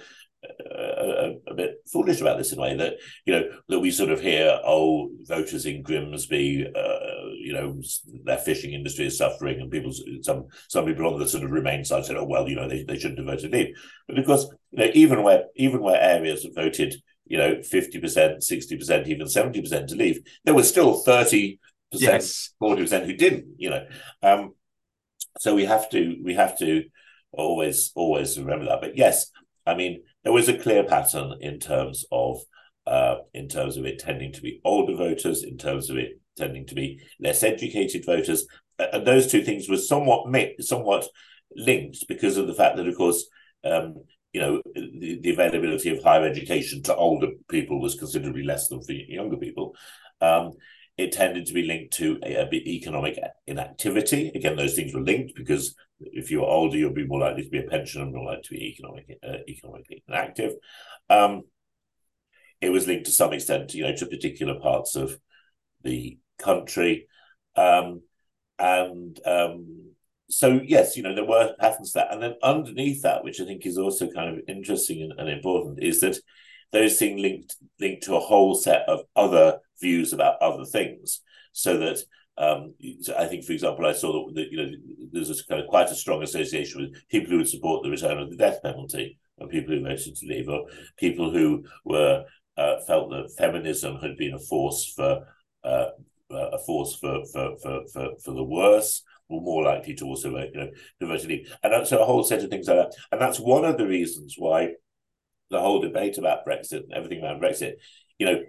a, 0.70 1.34
a, 1.48 1.54
bit 1.54 1.76
foolish 1.92 2.20
about 2.20 2.38
this 2.38 2.52
in 2.52 2.58
a 2.58 2.62
way 2.62 2.76
that 2.76 2.94
you 3.24 3.32
know 3.32 3.44
that 3.68 3.80
we 3.80 3.90
sort 3.90 4.10
of 4.10 4.20
hear 4.20 4.58
oh 4.64 5.10
voters 5.22 5.66
in 5.66 5.82
Grimsby 5.82 6.66
uh, 6.74 7.28
you 7.34 7.52
know 7.52 7.80
their 8.24 8.38
fishing 8.38 8.72
industry 8.72 9.06
is 9.06 9.18
suffering 9.18 9.60
and 9.60 9.70
people 9.70 9.92
some 10.22 10.46
some 10.68 10.84
people 10.84 11.06
on 11.06 11.18
the 11.18 11.28
sort 11.28 11.44
of 11.44 11.50
Remain 11.50 11.84
side 11.84 12.06
said 12.06 12.16
oh 12.16 12.24
well 12.24 12.48
you 12.48 12.56
know 12.56 12.68
they, 12.68 12.84
they 12.84 12.98
shouldn't 12.98 13.18
have 13.18 13.26
voted 13.26 13.52
leave. 13.52 13.74
But 14.06 14.18
of 14.18 14.26
course 14.26 14.46
you 14.70 14.78
know 14.78 14.90
even 14.94 15.22
where 15.22 15.44
even 15.56 15.80
where 15.80 16.00
areas 16.00 16.44
have 16.44 16.54
voted 16.54 16.94
you 17.26 17.38
know 17.38 17.56
50% 17.56 18.00
60% 18.02 19.06
even 19.06 19.26
70% 19.26 19.86
to 19.86 19.94
leave 19.94 20.20
there 20.44 20.54
were 20.54 20.62
still 20.62 21.02
30% 21.04 21.58
40% 21.94 23.06
who 23.06 23.14
didn't 23.14 23.46
you 23.58 23.70
know. 23.70 23.86
Um 24.22 24.54
so 25.38 25.54
we 25.54 25.64
have 25.64 25.90
to 25.90 26.16
we 26.22 26.34
have 26.34 26.58
to 26.58 26.84
always 27.32 27.92
always 27.94 28.38
remember 28.38 28.66
that. 28.66 28.80
But 28.80 28.96
yes 28.96 29.30
I 29.66 29.74
mean 29.74 30.02
there 30.24 30.32
was 30.32 30.48
a 30.48 30.58
clear 30.58 30.84
pattern 30.84 31.34
in 31.40 31.58
terms 31.58 32.04
of 32.10 32.40
uh, 32.86 33.16
in 33.34 33.48
terms 33.48 33.76
of 33.76 33.84
it 33.84 33.98
tending 33.98 34.32
to 34.32 34.40
be 34.40 34.60
older 34.64 34.96
voters, 34.96 35.44
in 35.44 35.56
terms 35.58 35.90
of 35.90 35.96
it 35.96 36.20
tending 36.36 36.66
to 36.66 36.74
be 36.74 37.00
less 37.20 37.42
educated 37.42 38.04
voters, 38.04 38.46
and 38.78 39.06
those 39.06 39.30
two 39.30 39.42
things 39.42 39.68
were 39.68 39.76
somewhat 39.76 40.26
somewhat 40.60 41.06
linked 41.54 42.04
because 42.08 42.36
of 42.36 42.46
the 42.46 42.54
fact 42.54 42.76
that, 42.76 42.88
of 42.88 42.96
course, 42.96 43.26
um, 43.64 43.94
you 44.32 44.40
know, 44.40 44.62
the, 44.74 45.18
the, 45.20 45.30
availability 45.30 45.90
of 45.90 46.02
higher 46.02 46.24
education 46.24 46.82
to 46.82 46.94
older 46.94 47.28
people 47.48 47.80
was 47.80 47.96
considerably 47.96 48.44
less 48.44 48.68
than 48.68 48.82
for 48.82 48.92
younger 48.92 49.36
people. 49.36 49.74
Um, 50.20 50.52
it 50.96 51.12
tended 51.12 51.46
to 51.46 51.54
be 51.54 51.62
linked 51.62 51.94
to 51.94 52.18
a, 52.22 52.34
a 52.42 52.54
economic 52.54 53.18
inactivity. 53.46 54.30
Again, 54.34 54.56
those 54.56 54.74
things 54.74 54.94
were 54.94 55.00
linked 55.00 55.34
because 55.34 55.74
if 56.00 56.30
you're 56.30 56.44
older, 56.44 56.76
you'll 56.76 56.92
be 56.92 57.06
more 57.06 57.20
likely 57.20 57.44
to 57.44 57.50
be 57.50 57.58
a 57.58 57.64
pensioner, 57.68 58.06
more 58.06 58.26
likely 58.26 58.42
to 58.42 58.54
be 58.54 58.68
economic, 58.68 59.18
uh, 59.26 59.38
economically 59.48 60.02
inactive. 60.08 60.52
Um, 61.08 61.42
it 62.60 62.70
was 62.70 62.86
linked 62.86 63.06
to 63.06 63.12
some 63.12 63.32
extent, 63.32 63.74
you 63.74 63.84
know, 63.84 63.94
to 63.96 64.06
particular 64.06 64.58
parts 64.60 64.94
of 64.96 65.18
the 65.82 66.18
country, 66.38 67.06
um, 67.56 68.02
and 68.58 69.18
um, 69.26 69.94
so 70.28 70.60
yes, 70.62 70.96
you 70.96 71.02
know, 71.02 71.14
there 71.14 71.24
were 71.24 71.54
patterns 71.58 71.92
that, 71.92 72.12
and 72.12 72.22
then 72.22 72.34
underneath 72.42 73.02
that, 73.02 73.24
which 73.24 73.40
I 73.40 73.44
think 73.44 73.66
is 73.66 73.78
also 73.78 74.08
kind 74.10 74.30
of 74.30 74.44
interesting 74.46 75.02
and, 75.02 75.18
and 75.18 75.28
important, 75.28 75.82
is 75.82 76.00
that 76.00 76.18
those 76.72 76.98
things 76.98 77.20
linked 77.20 77.56
linked 77.78 78.02
to 78.04 78.16
a 78.16 78.20
whole 78.20 78.54
set 78.54 78.88
of 78.88 79.00
other 79.16 79.58
views 79.80 80.12
about 80.12 80.40
other 80.40 80.64
things, 80.64 81.20
so 81.52 81.78
that 81.78 81.98
um, 82.38 82.74
I 83.18 83.26
think, 83.26 83.44
for 83.44 83.52
example, 83.52 83.86
I 83.86 83.92
saw 83.92 84.12
that, 84.12 84.34
that 84.34 84.50
you 84.50 84.56
know 84.56 84.70
there's 85.12 85.30
a 85.30 85.46
kind 85.46 85.60
of 85.60 85.68
quite 85.68 85.90
a 85.90 85.94
strong 85.94 86.22
association 86.22 86.80
with 86.80 87.08
people 87.08 87.30
who 87.30 87.38
would 87.38 87.48
support 87.48 87.82
the 87.82 87.90
return 87.90 88.18
of 88.18 88.30
the 88.30 88.36
death 88.36 88.62
penalty, 88.62 89.18
and 89.38 89.50
people 89.50 89.74
who 89.74 89.82
voted 89.82 90.16
to 90.16 90.26
leave, 90.26 90.48
or 90.48 90.66
people 90.96 91.30
who 91.30 91.64
were 91.84 92.24
uh, 92.56 92.76
felt 92.86 93.10
that 93.10 93.34
feminism 93.36 93.96
had 93.96 94.16
been 94.16 94.34
a 94.34 94.38
force 94.38 94.92
for 94.94 95.26
uh, 95.64 95.86
a 96.30 96.58
force 96.58 96.96
for 96.96 97.24
for, 97.32 97.56
for 97.58 97.82
for 97.92 98.08
for 98.24 98.32
the 98.32 98.44
worse, 98.44 99.02
were 99.28 99.40
more 99.40 99.64
likely 99.64 99.94
to 99.94 100.04
also 100.04 100.30
vote, 100.30 100.50
you 100.54 100.60
know, 100.60 100.70
to 101.00 101.06
vote 101.06 101.20
to 101.20 101.28
leave, 101.28 101.56
and 101.62 101.72
that's 101.72 101.92
a 101.92 102.04
whole 102.04 102.22
set 102.22 102.42
of 102.42 102.50
things 102.50 102.68
like 102.68 102.76
that. 102.76 102.94
And 103.12 103.20
that's 103.20 103.40
one 103.40 103.64
of 103.64 103.76
the 103.76 103.86
reasons 103.86 104.36
why 104.38 104.74
the 105.50 105.60
whole 105.60 105.80
debate 105.80 106.18
about 106.18 106.46
Brexit 106.46 106.84
and 106.84 106.92
everything 106.92 107.22
around 107.22 107.42
Brexit, 107.42 107.74
you 108.18 108.26
know, 108.26 108.42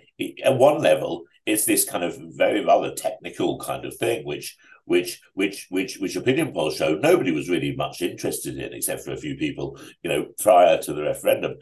at 0.44 0.58
one 0.58 0.82
level, 0.82 1.24
it's 1.46 1.66
this 1.66 1.86
kind 1.86 2.04
of 2.04 2.18
very 2.36 2.64
rather 2.64 2.94
technical 2.94 3.60
kind 3.60 3.86
of 3.86 3.96
thing, 3.96 4.26
which 4.26 4.58
which 4.86 5.22
which 5.34 5.68
which 5.70 5.98
which 5.98 6.16
opinion 6.16 6.54
polls 6.54 6.76
show 6.76 6.96
nobody 6.96 7.32
was 7.32 7.50
really 7.50 7.76
much 7.76 8.02
interested 8.02 8.58
in, 8.58 8.74
except 8.74 9.04
for 9.04 9.14
a 9.14 9.18
few 9.18 9.36
people, 9.36 9.80
you 10.04 10.10
know, 10.10 10.28
prior 10.40 10.78
to 10.82 10.94
the 10.94 11.04
referendum. 11.04 11.56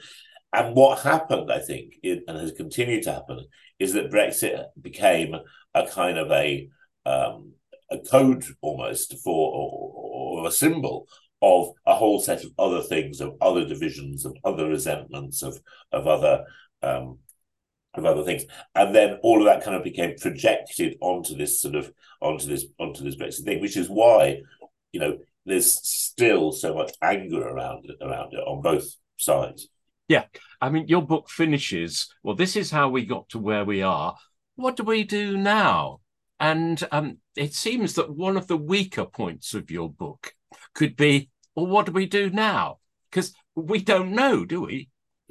And 0.52 0.76
what 0.76 1.00
happened, 1.00 1.52
I 1.52 1.60
think, 1.60 1.94
and 2.04 2.24
has 2.28 2.52
continued 2.54 3.04
to 3.04 3.14
happen, 3.14 3.46
is 3.78 3.94
that 3.94 4.12
Brexit 4.12 4.66
became 4.82 5.36
a 5.76 5.88
kind 5.88 6.18
of 6.18 6.32
a 6.32 6.70
um, 7.06 7.54
a 7.92 8.00
code 8.00 8.46
almost 8.62 9.18
for 9.24 9.52
or, 9.52 10.42
or 10.42 10.48
a 10.48 10.52
symbol 10.52 11.08
of 11.42 11.72
a 11.86 11.96
whole 11.96 12.20
set 12.20 12.44
of 12.44 12.52
other 12.60 12.82
things, 12.82 13.22
of 13.22 13.36
other 13.42 13.66
divisions, 13.66 14.26
of 14.26 14.36
other 14.44 14.68
resentments, 14.68 15.42
of 15.42 15.60
of 15.92 16.08
other 16.08 16.46
um, 16.82 17.20
of 17.94 18.06
other 18.06 18.24
things, 18.24 18.44
and 18.76 18.94
then 18.94 19.18
all 19.24 19.40
of 19.40 19.46
that 19.46 19.64
kind 19.64 19.76
of 19.76 19.84
became 19.84 20.16
projected 20.20 20.98
onto 21.02 21.36
this 21.36 21.62
sort 21.62 21.76
of 21.76 21.92
onto 22.22 22.48
this 22.48 22.66
onto 22.80 23.04
this 23.04 23.16
Brexit 23.16 23.46
thing, 23.46 23.62
which 23.62 23.78
is 23.78 23.90
why 23.90 24.42
you 24.92 25.00
know 25.00 25.18
there's 25.46 25.74
still 25.88 26.52
so 26.52 26.74
much 26.74 26.92
anger 27.02 27.42
around 27.42 27.86
it 27.86 27.98
around 28.02 28.34
it 28.34 28.40
on 28.40 28.62
both 28.62 28.86
sides. 29.18 29.68
Yeah, 30.08 30.26
I 30.60 30.70
mean, 30.70 30.88
your 30.88 31.04
book 31.04 31.30
finishes. 31.30 32.14
Well, 32.24 32.36
this 32.36 32.56
is 32.56 32.72
how 32.72 32.90
we 32.90 33.06
got 33.06 33.30
to 33.30 33.40
where 33.40 33.64
we 33.64 33.84
are. 33.84 34.16
What 34.56 34.76
do 34.76 34.84
we 34.84 35.04
do 35.04 35.38
now? 35.38 36.02
And 36.40 36.82
um, 36.92 37.18
it 37.36 37.54
seems 37.54 37.94
that 37.94 38.16
one 38.16 38.38
of 38.38 38.48
the 38.48 38.58
weaker 38.58 39.06
points 39.06 39.54
of 39.54 39.70
your 39.70 39.90
book 39.90 40.34
could 40.74 40.96
be, 40.96 41.30
well, 41.56 41.68
what 41.68 41.86
do 41.86 41.92
we 41.92 42.06
do 42.06 42.30
now? 42.30 42.80
Because 43.10 43.34
we 43.56 43.82
don't 43.82 44.12
know, 44.14 44.46
do 44.46 44.62
we? 44.62 44.90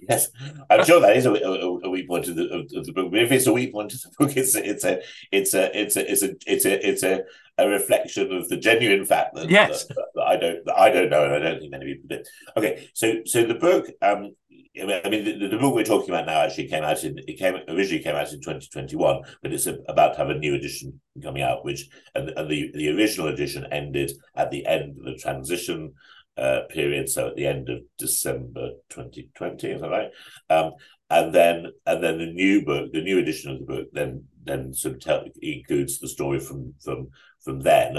Yes, 0.08 0.28
I'm 0.70 0.84
sure 0.84 1.00
that 1.00 1.16
is 1.16 1.26
a, 1.26 1.32
a, 1.32 1.78
a 1.80 1.90
weak 1.90 2.08
point 2.08 2.28
of 2.28 2.36
the, 2.36 2.48
of 2.48 2.86
the, 2.86 2.92
book. 2.92 3.10
But 3.10 3.20
if 3.20 3.32
it's 3.32 3.46
a 3.46 3.52
weak 3.52 3.72
point 3.72 3.92
of 3.92 4.00
the 4.00 4.10
book, 4.18 4.36
it's 4.36 4.54
a, 4.54 4.64
it's 4.64 4.84
a 4.84 5.00
it's 5.32 5.54
a 5.54 5.80
it's 5.80 5.96
a 5.96 6.10
it's 6.10 6.22
a 6.22 6.34
it's 6.46 6.64
a 6.64 6.88
it's 6.88 7.02
a, 7.02 7.22
a 7.58 7.68
reflection 7.68 8.32
of 8.32 8.48
the 8.48 8.56
genuine 8.56 9.04
fact 9.04 9.34
that, 9.34 9.50
yes. 9.50 9.86
that, 9.86 9.96
that 10.14 10.22
I 10.22 10.36
don't 10.36 10.64
that 10.66 10.78
I 10.78 10.90
don't 10.90 11.10
know, 11.10 11.24
and 11.24 11.34
I 11.34 11.38
don't 11.38 11.58
think 11.58 11.72
many 11.72 11.94
people 11.94 12.16
do. 12.16 12.22
Okay, 12.56 12.88
so 12.94 13.22
so 13.24 13.44
the 13.44 13.54
book, 13.54 13.86
um, 14.00 14.36
I 14.80 15.08
mean, 15.08 15.24
the, 15.24 15.48
the, 15.48 15.58
book 15.58 15.74
we're 15.74 15.84
talking 15.84 16.10
about 16.10 16.26
now 16.26 16.40
actually 16.40 16.68
came 16.68 16.84
out 16.84 17.02
in 17.04 17.18
it 17.26 17.38
came 17.38 17.56
originally 17.68 18.02
came 18.02 18.14
out 18.14 18.32
in 18.32 18.40
2021, 18.40 19.22
but 19.42 19.52
it's 19.52 19.66
about 19.66 20.12
to 20.12 20.18
have 20.18 20.30
a 20.30 20.38
new 20.38 20.54
edition 20.54 21.00
coming 21.22 21.42
out, 21.42 21.64
which 21.64 21.88
and, 22.14 22.30
and 22.30 22.50
the 22.50 22.70
the 22.74 22.88
original 22.90 23.28
edition 23.28 23.66
ended 23.72 24.12
at 24.34 24.50
the 24.50 24.66
end 24.66 24.98
of 24.98 25.04
the 25.04 25.16
transition 25.16 25.94
uh, 26.38 26.60
period, 26.70 27.08
so 27.08 27.28
at 27.28 27.36
the 27.36 27.46
end 27.46 27.68
of 27.68 27.80
December 27.98 28.70
2020, 28.90 29.68
is 29.68 29.80
that 29.80 29.90
right? 29.90 30.10
Um, 30.48 30.72
and 31.10 31.34
then 31.34 31.66
and 31.86 32.02
then 32.02 32.18
the 32.18 32.26
new 32.26 32.64
book, 32.64 32.92
the 32.92 33.02
new 33.02 33.18
edition 33.18 33.50
of 33.50 33.58
the 33.58 33.64
book, 33.64 33.88
then 33.92 34.24
then 34.44 34.72
sort 34.72 34.94
of 34.94 35.00
tell, 35.00 35.24
includes 35.42 35.98
the 35.98 36.08
story 36.08 36.38
from 36.38 36.74
from 36.82 37.08
from 37.42 37.60
then, 37.60 37.98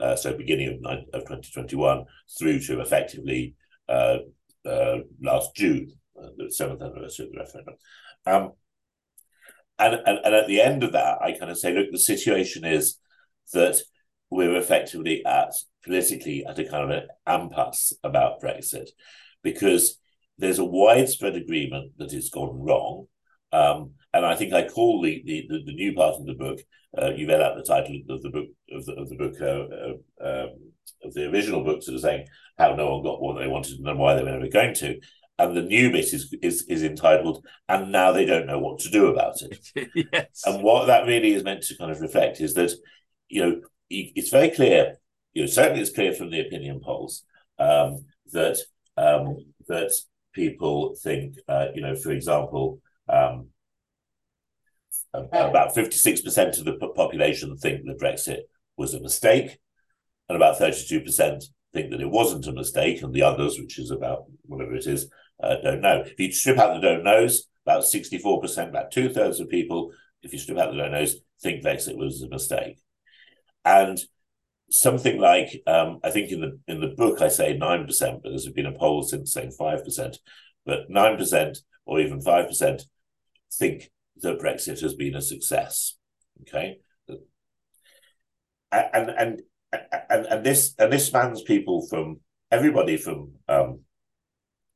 uh, 0.00 0.16
so 0.16 0.36
beginning 0.36 0.80
of, 0.84 0.98
of 1.14 1.22
2021 1.22 2.04
through 2.38 2.60
to 2.60 2.80
effectively 2.80 3.54
uh, 3.88 4.18
uh, 4.64 4.98
last 5.22 5.54
June, 5.54 5.88
the 6.36 6.50
seventh 6.50 6.82
anniversary 6.82 7.26
of 7.26 7.32
the 7.32 7.38
referendum. 7.38 7.74
Um, 8.26 8.52
and, 9.78 9.94
and 10.06 10.18
and 10.24 10.34
at 10.34 10.46
the 10.46 10.60
end 10.60 10.82
of 10.82 10.92
that, 10.92 11.20
I 11.20 11.32
kind 11.32 11.50
of 11.50 11.58
say, 11.58 11.72
look, 11.72 11.88
the 11.90 11.98
situation 11.98 12.64
is 12.64 12.98
that 13.52 13.78
we're 14.30 14.56
effectively 14.56 15.24
at 15.24 15.52
politically 15.84 16.44
at 16.46 16.58
a 16.58 16.64
kind 16.64 16.90
of 16.90 16.90
an 16.90 17.08
impasse 17.26 17.92
about 18.02 18.40
Brexit 18.42 18.88
because 19.42 19.98
there's 20.38 20.58
a 20.58 20.64
widespread 20.64 21.36
agreement 21.36 21.92
that 21.98 22.12
it's 22.12 22.30
gone 22.30 22.58
wrong. 22.60 23.06
Um, 23.52 23.92
and 24.12 24.26
I 24.26 24.34
think 24.34 24.52
I 24.52 24.68
call 24.68 25.02
the, 25.02 25.22
the, 25.24 25.46
the, 25.48 25.72
new 25.72 25.94
part 25.94 26.16
of 26.16 26.26
the 26.26 26.34
book, 26.34 26.58
uh, 27.00 27.12
you 27.14 27.28
read 27.28 27.40
out 27.40 27.56
the 27.56 27.62
title 27.62 28.00
of 28.10 28.22
the 28.22 28.30
book 28.30 28.46
of 28.72 28.84
the, 28.84 28.92
of 28.94 29.08
the 29.08 29.16
book 29.16 29.34
uh, 29.40 30.24
uh, 30.24 30.44
um, 30.44 30.50
of 31.04 31.14
the 31.14 31.30
original 31.30 31.62
book, 31.62 31.82
sort 31.82 31.94
of 31.94 32.00
saying 32.00 32.26
how 32.58 32.74
no 32.74 32.92
one 32.92 33.04
got 33.04 33.22
what 33.22 33.38
they 33.38 33.46
wanted 33.46 33.78
and 33.78 33.98
why 33.98 34.14
they 34.14 34.24
were 34.24 34.32
never 34.32 34.48
going 34.48 34.74
to. 34.74 34.98
And 35.38 35.54
the 35.54 35.62
new 35.62 35.92
bit 35.92 36.14
is, 36.14 36.34
is 36.42 36.62
is 36.62 36.82
entitled, 36.82 37.44
and 37.68 37.92
now 37.92 38.10
they 38.10 38.24
don't 38.24 38.46
know 38.46 38.58
what 38.58 38.78
to 38.80 38.90
do 38.90 39.08
about 39.08 39.42
it. 39.42 39.90
yes. 40.12 40.42
And 40.46 40.62
what 40.62 40.86
that 40.86 41.06
really 41.06 41.34
is 41.34 41.44
meant 41.44 41.62
to 41.64 41.76
kind 41.76 41.90
of 41.90 42.00
reflect 42.00 42.40
is 42.40 42.54
that, 42.54 42.72
you 43.28 43.44
know, 43.44 43.60
it's 43.90 44.30
very 44.30 44.50
clear, 44.50 44.96
you 45.34 45.42
know, 45.42 45.46
certainly 45.46 45.82
it's 45.82 45.94
clear 45.94 46.12
from 46.12 46.30
the 46.30 46.40
opinion 46.40 46.80
polls 46.82 47.24
um, 47.58 48.06
that 48.32 48.58
um, 48.96 49.36
that 49.68 49.92
people 50.32 50.94
think, 51.02 51.36
uh, 51.48 51.66
you 51.74 51.82
know, 51.82 51.94
for 51.94 52.12
example, 52.12 52.80
um, 53.08 53.48
about 55.12 55.74
56% 55.74 56.58
of 56.58 56.64
the 56.64 56.92
population 56.94 57.56
think 57.56 57.84
that 57.84 57.98
Brexit 57.98 58.40
was 58.76 58.94
a 58.94 59.00
mistake, 59.00 59.58
and 60.28 60.36
about 60.36 60.58
32% 60.58 61.44
think 61.72 61.90
that 61.90 62.00
it 62.00 62.10
wasn't 62.10 62.46
a 62.46 62.52
mistake, 62.52 63.02
and 63.02 63.14
the 63.14 63.22
others, 63.22 63.58
which 63.58 63.78
is 63.78 63.90
about 63.90 64.24
whatever 64.42 64.74
it 64.74 64.86
is, 64.86 65.10
uh, 65.42 65.56
don't 65.62 65.80
know. 65.80 66.04
If 66.06 66.18
you 66.18 66.32
strip 66.32 66.58
out 66.58 66.74
the 66.74 66.80
don't 66.80 67.04
knows, 67.04 67.48
about 67.64 67.82
64%, 67.82 68.68
about 68.68 68.90
two 68.90 69.08
thirds 69.08 69.40
of 69.40 69.48
people, 69.48 69.92
if 70.22 70.32
you 70.32 70.38
strip 70.38 70.58
out 70.58 70.70
the 70.70 70.78
don't 70.78 70.92
knows, 70.92 71.16
think 71.42 71.64
Brexit 71.64 71.96
was 71.96 72.22
a 72.22 72.28
mistake 72.28 72.78
and 73.66 73.98
something 74.70 75.18
like 75.18 75.62
um, 75.66 75.98
I 76.02 76.10
think 76.10 76.30
in 76.30 76.40
the 76.40 76.58
in 76.66 76.80
the 76.80 76.94
book 76.96 77.20
I 77.20 77.28
say 77.28 77.56
nine 77.56 77.84
percent, 77.84 78.22
but 78.22 78.30
there's 78.30 78.48
been 78.48 78.66
a 78.66 78.72
poll 78.72 79.02
since 79.02 79.32
saying 79.32 79.50
five 79.50 79.84
percent, 79.84 80.18
but 80.64 80.88
nine 80.88 81.18
percent 81.18 81.58
or 81.84 82.00
even 82.00 82.20
five 82.20 82.46
percent 82.46 82.84
think 83.52 83.90
that 84.22 84.38
Brexit 84.38 84.80
has 84.80 84.94
been 84.94 85.16
a 85.16 85.20
success. 85.20 85.96
Okay, 86.42 86.78
and 88.72 89.10
and 89.10 89.42
and 89.72 90.26
and 90.26 90.46
this 90.46 90.74
and 90.78 90.92
this 90.92 91.06
spans 91.06 91.42
people 91.42 91.86
from 91.88 92.20
everybody 92.50 92.96
from 92.96 93.32
um, 93.48 93.80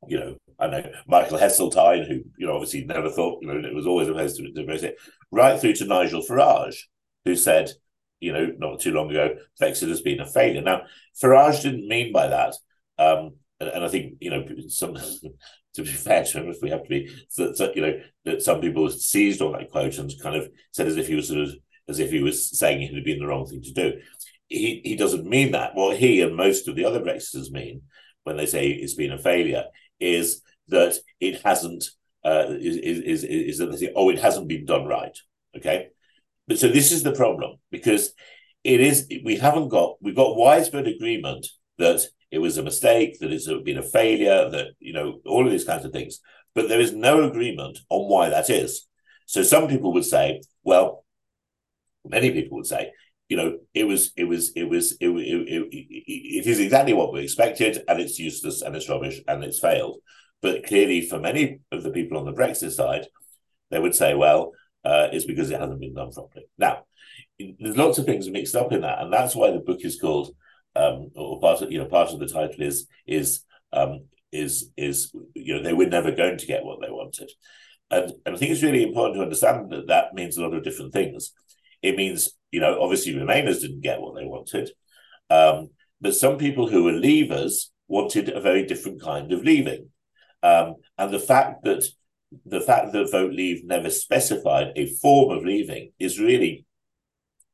you 0.08 0.18
know 0.18 0.36
I 0.60 0.66
know 0.66 0.82
Michael 1.06 1.38
Heseltine, 1.38 2.06
who 2.06 2.22
you 2.36 2.46
know 2.46 2.54
obviously 2.54 2.84
never 2.84 3.10
thought 3.10 3.42
you 3.42 3.48
know 3.48 3.68
it 3.68 3.74
was 3.74 3.86
always 3.86 4.08
opposed 4.08 4.36
to, 4.36 4.52
to 4.52 4.62
Brexit, 4.64 4.92
right 5.30 5.60
through 5.60 5.74
to 5.74 5.86
Nigel 5.86 6.22
Farage, 6.22 6.76
who 7.24 7.34
said 7.34 7.70
you 8.20 8.32
know, 8.32 8.52
not 8.58 8.80
too 8.80 8.92
long 8.92 9.10
ago, 9.10 9.34
Brexit 9.60 9.88
has 9.88 10.02
been 10.02 10.20
a 10.20 10.26
failure. 10.26 10.60
Now, 10.60 10.82
Farage 11.20 11.62
didn't 11.62 11.88
mean 11.88 12.12
by 12.12 12.28
that, 12.28 12.54
um, 12.98 13.36
and, 13.58 13.70
and, 13.70 13.84
I 13.84 13.88
think 13.88 14.14
you 14.20 14.30
know, 14.30 14.46
some 14.68 14.94
to 15.74 15.82
be 15.82 15.88
fair 15.88 16.24
to 16.24 16.40
him, 16.40 16.48
if 16.48 16.58
we 16.62 16.70
have 16.70 16.82
to 16.82 16.88
be, 16.88 17.10
that, 17.36 17.56
that 17.58 17.76
you 17.76 17.82
know, 17.82 18.00
that 18.26 18.42
some 18.42 18.60
people 18.60 18.90
seized 18.90 19.40
on 19.40 19.52
that 19.52 19.70
quote 19.70 19.98
and 19.98 20.12
kind 20.22 20.36
of 20.36 20.48
said 20.72 20.86
as 20.86 20.96
if 20.96 21.08
he 21.08 21.14
was 21.14 21.28
sort 21.28 21.40
of 21.40 21.54
as 21.88 21.98
if 21.98 22.10
he 22.10 22.22
was 22.22 22.56
saying 22.56 22.82
it 22.82 22.94
had 22.94 23.04
been 23.04 23.18
the 23.18 23.26
wrong 23.26 23.46
thing 23.46 23.62
to 23.62 23.72
do. 23.72 24.00
He 24.48 24.80
he 24.84 24.96
doesn't 24.96 25.26
mean 25.26 25.52
that. 25.52 25.74
What 25.74 25.96
he 25.96 26.20
and 26.20 26.36
most 26.36 26.68
of 26.68 26.76
the 26.76 26.84
other 26.84 27.00
Brexiters 27.00 27.50
mean 27.50 27.82
when 28.24 28.36
they 28.36 28.46
say 28.46 28.68
it's 28.68 28.94
been 28.94 29.12
a 29.12 29.18
failure 29.18 29.64
is 29.98 30.42
that 30.70 30.96
it 31.20 31.42
hasn't 31.42 31.84
uh, 32.24 32.46
is, 32.48 32.76
is, 32.76 33.24
is, 33.24 33.58
that 33.58 33.70
they 33.70 33.76
say, 33.76 33.92
oh, 33.96 34.10
it 34.10 34.18
hasn't 34.18 34.48
been 34.48 34.66
done 34.66 34.86
right. 34.86 35.16
Okay. 35.56 35.88
But 36.46 36.58
so 36.58 36.68
this 36.68 36.92
is 36.92 37.02
the 37.02 37.12
problem 37.12 37.56
because 37.70 38.12
it 38.64 38.80
is 38.80 39.08
we 39.24 39.36
haven't 39.36 39.68
got 39.68 39.96
we've 40.02 40.16
got 40.16 40.36
widespread 40.36 40.86
agreement 40.86 41.46
that 41.78 42.02
it 42.30 42.38
was 42.38 42.58
a 42.58 42.62
mistake, 42.62 43.18
that 43.20 43.32
it's 43.32 43.48
been 43.64 43.78
a 43.78 43.82
failure, 43.82 44.50
that 44.50 44.68
you 44.78 44.92
know 44.92 45.20
all 45.26 45.44
of 45.44 45.50
these 45.50 45.64
kinds 45.64 45.84
of 45.84 45.92
things, 45.92 46.20
but 46.54 46.68
there 46.68 46.80
is 46.80 46.92
no 46.92 47.24
agreement 47.28 47.78
on 47.88 48.08
why 48.08 48.28
that 48.28 48.50
is. 48.50 48.86
So 49.26 49.42
some 49.42 49.68
people 49.68 49.92
would 49.92 50.04
say, 50.04 50.42
well, 50.64 51.04
many 52.04 52.30
people 52.32 52.58
would 52.58 52.66
say, 52.66 52.90
you 53.28 53.36
know, 53.36 53.58
it 53.74 53.84
was 53.84 54.12
it 54.16 54.24
was 54.24 54.50
it 54.56 54.64
was 54.64 54.92
it, 55.00 55.08
it, 55.08 55.68
it, 55.72 55.76
it 55.80 56.46
is 56.46 56.58
exactly 56.58 56.92
what 56.92 57.12
we 57.12 57.20
expected, 57.20 57.82
and 57.88 58.00
it's 58.00 58.18
useless 58.18 58.62
and 58.62 58.74
it's 58.74 58.88
rubbish 58.88 59.20
and 59.28 59.44
it's 59.44 59.60
failed. 59.60 59.98
But 60.42 60.64
clearly, 60.64 61.02
for 61.02 61.18
many 61.18 61.60
of 61.70 61.82
the 61.82 61.90
people 61.90 62.18
on 62.18 62.24
the 62.24 62.32
Brexit 62.32 62.72
side, 62.72 63.06
they 63.70 63.78
would 63.78 63.94
say, 63.94 64.14
well, 64.14 64.52
uh, 64.84 65.08
is 65.12 65.26
because 65.26 65.50
it 65.50 65.60
hasn't 65.60 65.80
been 65.80 65.94
done 65.94 66.10
properly. 66.10 66.46
Now, 66.58 66.84
there's 67.38 67.76
lots 67.76 67.98
of 67.98 68.06
things 68.06 68.28
mixed 68.28 68.56
up 68.56 68.72
in 68.72 68.80
that, 68.82 69.00
and 69.00 69.12
that's 69.12 69.34
why 69.34 69.50
the 69.50 69.58
book 69.58 69.80
is 69.82 70.00
called, 70.00 70.34
um, 70.76 71.10
or 71.14 71.40
part 71.40 71.62
of 71.62 71.70
you 71.70 71.78
know 71.78 71.86
part 71.86 72.10
of 72.10 72.18
the 72.18 72.26
title 72.26 72.62
is 72.62 72.86
is 73.06 73.44
um, 73.72 74.04
is 74.32 74.70
is 74.76 75.12
you 75.34 75.54
know 75.54 75.62
they 75.62 75.72
were 75.72 75.86
never 75.86 76.10
going 76.10 76.38
to 76.38 76.46
get 76.46 76.64
what 76.64 76.80
they 76.80 76.90
wanted, 76.90 77.30
and 77.90 78.12
and 78.24 78.34
I 78.34 78.38
think 78.38 78.52
it's 78.52 78.62
really 78.62 78.82
important 78.82 79.16
to 79.16 79.22
understand 79.22 79.70
that 79.70 79.88
that 79.88 80.14
means 80.14 80.36
a 80.36 80.42
lot 80.42 80.54
of 80.54 80.64
different 80.64 80.92
things. 80.92 81.32
It 81.82 81.96
means 81.96 82.30
you 82.50 82.60
know 82.60 82.80
obviously 82.80 83.14
Remainers 83.14 83.60
didn't 83.60 83.82
get 83.82 84.00
what 84.00 84.14
they 84.16 84.24
wanted, 84.24 84.70
um, 85.28 85.70
but 86.00 86.14
some 86.14 86.38
people 86.38 86.68
who 86.68 86.84
were 86.84 86.92
leavers 86.92 87.66
wanted 87.88 88.28
a 88.28 88.40
very 88.40 88.64
different 88.64 89.02
kind 89.02 89.32
of 89.32 89.42
leaving, 89.42 89.89
um, 90.42 90.76
and 90.98 91.12
the 91.12 91.18
fact 91.18 91.64
that 91.64 91.84
the 92.46 92.60
fact 92.60 92.92
that 92.92 93.10
Vote 93.10 93.32
Leave 93.32 93.64
never 93.64 93.90
specified 93.90 94.72
a 94.76 94.86
form 94.96 95.36
of 95.36 95.44
leaving 95.44 95.92
is 95.98 96.20
really 96.20 96.64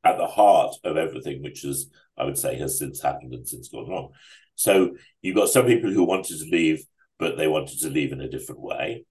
at 0.03 0.17
the 0.17 0.27
heart 0.27 0.75
of 0.83 0.97
everything, 0.97 1.41
which 1.41 1.65
is, 1.65 1.89
I 2.17 2.25
would 2.25 2.37
say, 2.37 2.57
has 2.59 2.77
since 2.77 3.01
happened 3.01 3.33
and 3.33 3.47
since 3.47 3.69
gone 3.69 3.89
wrong. 3.89 4.11
So 4.55 4.95
you've 5.21 5.35
got 5.35 5.49
some 5.49 5.65
people 5.65 5.91
who 5.91 6.03
wanted 6.03 6.39
to 6.39 6.49
leave, 6.51 6.85
but 7.19 7.37
they 7.37 7.47
wanted 7.47 7.79
to 7.79 7.89
leave 7.89 8.11
in 8.11 8.21
a 8.21 8.29
different 8.29 8.61
way. 8.61 9.05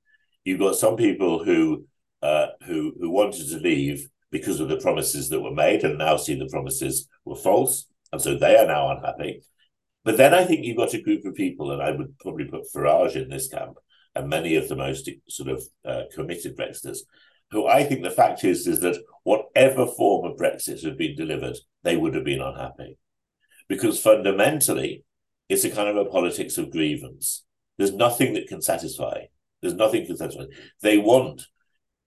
You've 0.44 0.60
got 0.60 0.76
some 0.76 0.96
people 0.96 1.44
who 1.44 1.86
uh, 2.22 2.48
who 2.64 2.94
who 2.98 3.10
wanted 3.10 3.48
to 3.48 3.58
leave 3.58 4.08
because 4.30 4.60
of 4.60 4.68
the 4.68 4.78
promises 4.78 5.28
that 5.28 5.40
were 5.40 5.54
made, 5.54 5.84
and 5.84 5.98
now 5.98 6.16
see 6.16 6.38
the 6.38 6.48
promises 6.48 7.08
were 7.24 7.36
false, 7.36 7.86
and 8.12 8.20
so 8.20 8.36
they 8.36 8.56
are 8.56 8.66
now 8.66 8.90
unhappy. 8.90 9.42
But 10.06 10.16
then 10.16 10.32
I 10.32 10.44
think 10.44 10.64
you've 10.64 10.76
got 10.76 10.94
a 10.94 11.02
group 11.02 11.24
of 11.24 11.34
people, 11.34 11.72
and 11.72 11.82
I 11.82 11.90
would 11.90 12.16
probably 12.20 12.44
put 12.44 12.72
Farage 12.72 13.16
in 13.16 13.28
this 13.28 13.48
camp, 13.48 13.76
and 14.14 14.28
many 14.28 14.54
of 14.54 14.68
the 14.68 14.76
most 14.76 15.10
sort 15.28 15.48
of 15.48 15.64
uh, 15.84 16.02
committed 16.14 16.56
Brexiters, 16.56 16.98
who 17.50 17.66
I 17.66 17.82
think 17.82 18.02
the 18.02 18.10
fact 18.10 18.44
is 18.44 18.68
is 18.68 18.80
that 18.82 19.02
whatever 19.24 19.84
form 19.84 20.24
of 20.24 20.38
Brexit 20.38 20.84
had 20.84 20.96
been 20.96 21.16
delivered, 21.16 21.56
they 21.82 21.96
would 21.96 22.14
have 22.14 22.24
been 22.24 22.40
unhappy, 22.40 22.96
because 23.68 24.00
fundamentally, 24.00 25.04
it's 25.48 25.64
a 25.64 25.70
kind 25.70 25.88
of 25.88 25.96
a 25.96 26.04
politics 26.04 26.56
of 26.56 26.70
grievance. 26.70 27.44
There's 27.76 27.92
nothing 27.92 28.34
that 28.34 28.46
can 28.46 28.62
satisfy. 28.62 29.22
There's 29.60 29.74
nothing 29.74 30.06
can 30.06 30.16
satisfy. 30.16 30.44
They 30.82 30.98
want 30.98 31.48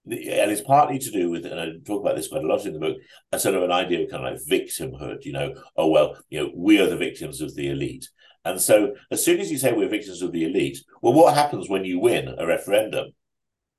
and 0.05 0.51
it's 0.51 0.61
partly 0.61 0.99
to 0.99 1.11
do 1.11 1.29
with, 1.29 1.45
and 1.45 1.59
I 1.59 1.67
talk 1.85 2.01
about 2.01 2.15
this 2.15 2.27
quite 2.27 2.43
a 2.43 2.47
lot 2.47 2.65
in 2.65 2.73
the 2.73 2.79
book, 2.79 2.97
a 3.31 3.39
sort 3.39 3.55
of 3.55 3.63
an 3.63 3.71
idea 3.71 4.03
of 4.03 4.09
kind 4.09 4.25
of 4.25 4.33
like 4.33 4.41
victimhood. 4.49 5.25
You 5.25 5.33
know, 5.33 5.53
oh 5.75 5.87
well, 5.87 6.17
you 6.29 6.39
know, 6.39 6.51
we 6.55 6.79
are 6.79 6.89
the 6.89 6.97
victims 6.97 7.41
of 7.41 7.55
the 7.55 7.69
elite, 7.69 8.09
and 8.45 8.59
so 8.59 8.95
as 9.11 9.23
soon 9.23 9.39
as 9.39 9.51
you 9.51 9.57
say 9.57 9.73
we're 9.73 9.89
victims 9.89 10.21
of 10.21 10.31
the 10.31 10.45
elite, 10.45 10.79
well, 11.01 11.13
what 11.13 11.35
happens 11.35 11.69
when 11.69 11.85
you 11.85 11.99
win 11.99 12.33
a 12.37 12.45
referendum? 12.45 13.11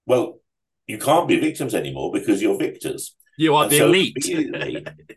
Well, 0.06 0.40
you 0.86 0.98
can't 0.98 1.28
be 1.28 1.38
victims 1.38 1.74
anymore 1.74 2.12
because 2.12 2.42
you're 2.42 2.58
victors. 2.58 3.14
You 3.38 3.54
are 3.54 3.64
and 3.64 3.72
the 3.72 3.78
so 3.78 3.86
elite. 3.86 4.16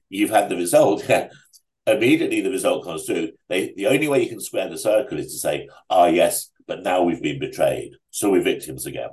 you've 0.10 0.30
had 0.30 0.50
the 0.50 0.56
result. 0.56 1.10
immediately 1.88 2.42
the 2.42 2.50
result 2.50 2.86
comes 2.86 3.06
through. 3.06 3.32
They, 3.50 3.74
the 3.76 3.88
only 3.88 4.08
way 4.08 4.24
you 4.24 4.30
can 4.30 4.40
square 4.40 4.70
the 4.70 4.78
circle 4.78 5.20
is 5.20 5.34
to 5.34 5.40
say, 5.40 5.68
ah, 5.90 6.06
yes, 6.06 6.50
but 6.68 6.84
now 6.84 7.04
we've 7.04 7.22
been 7.22 7.40
betrayed, 7.40 7.92
so 8.10 8.32
we're 8.32 8.42
victims 8.42 8.86
again. 8.86 9.10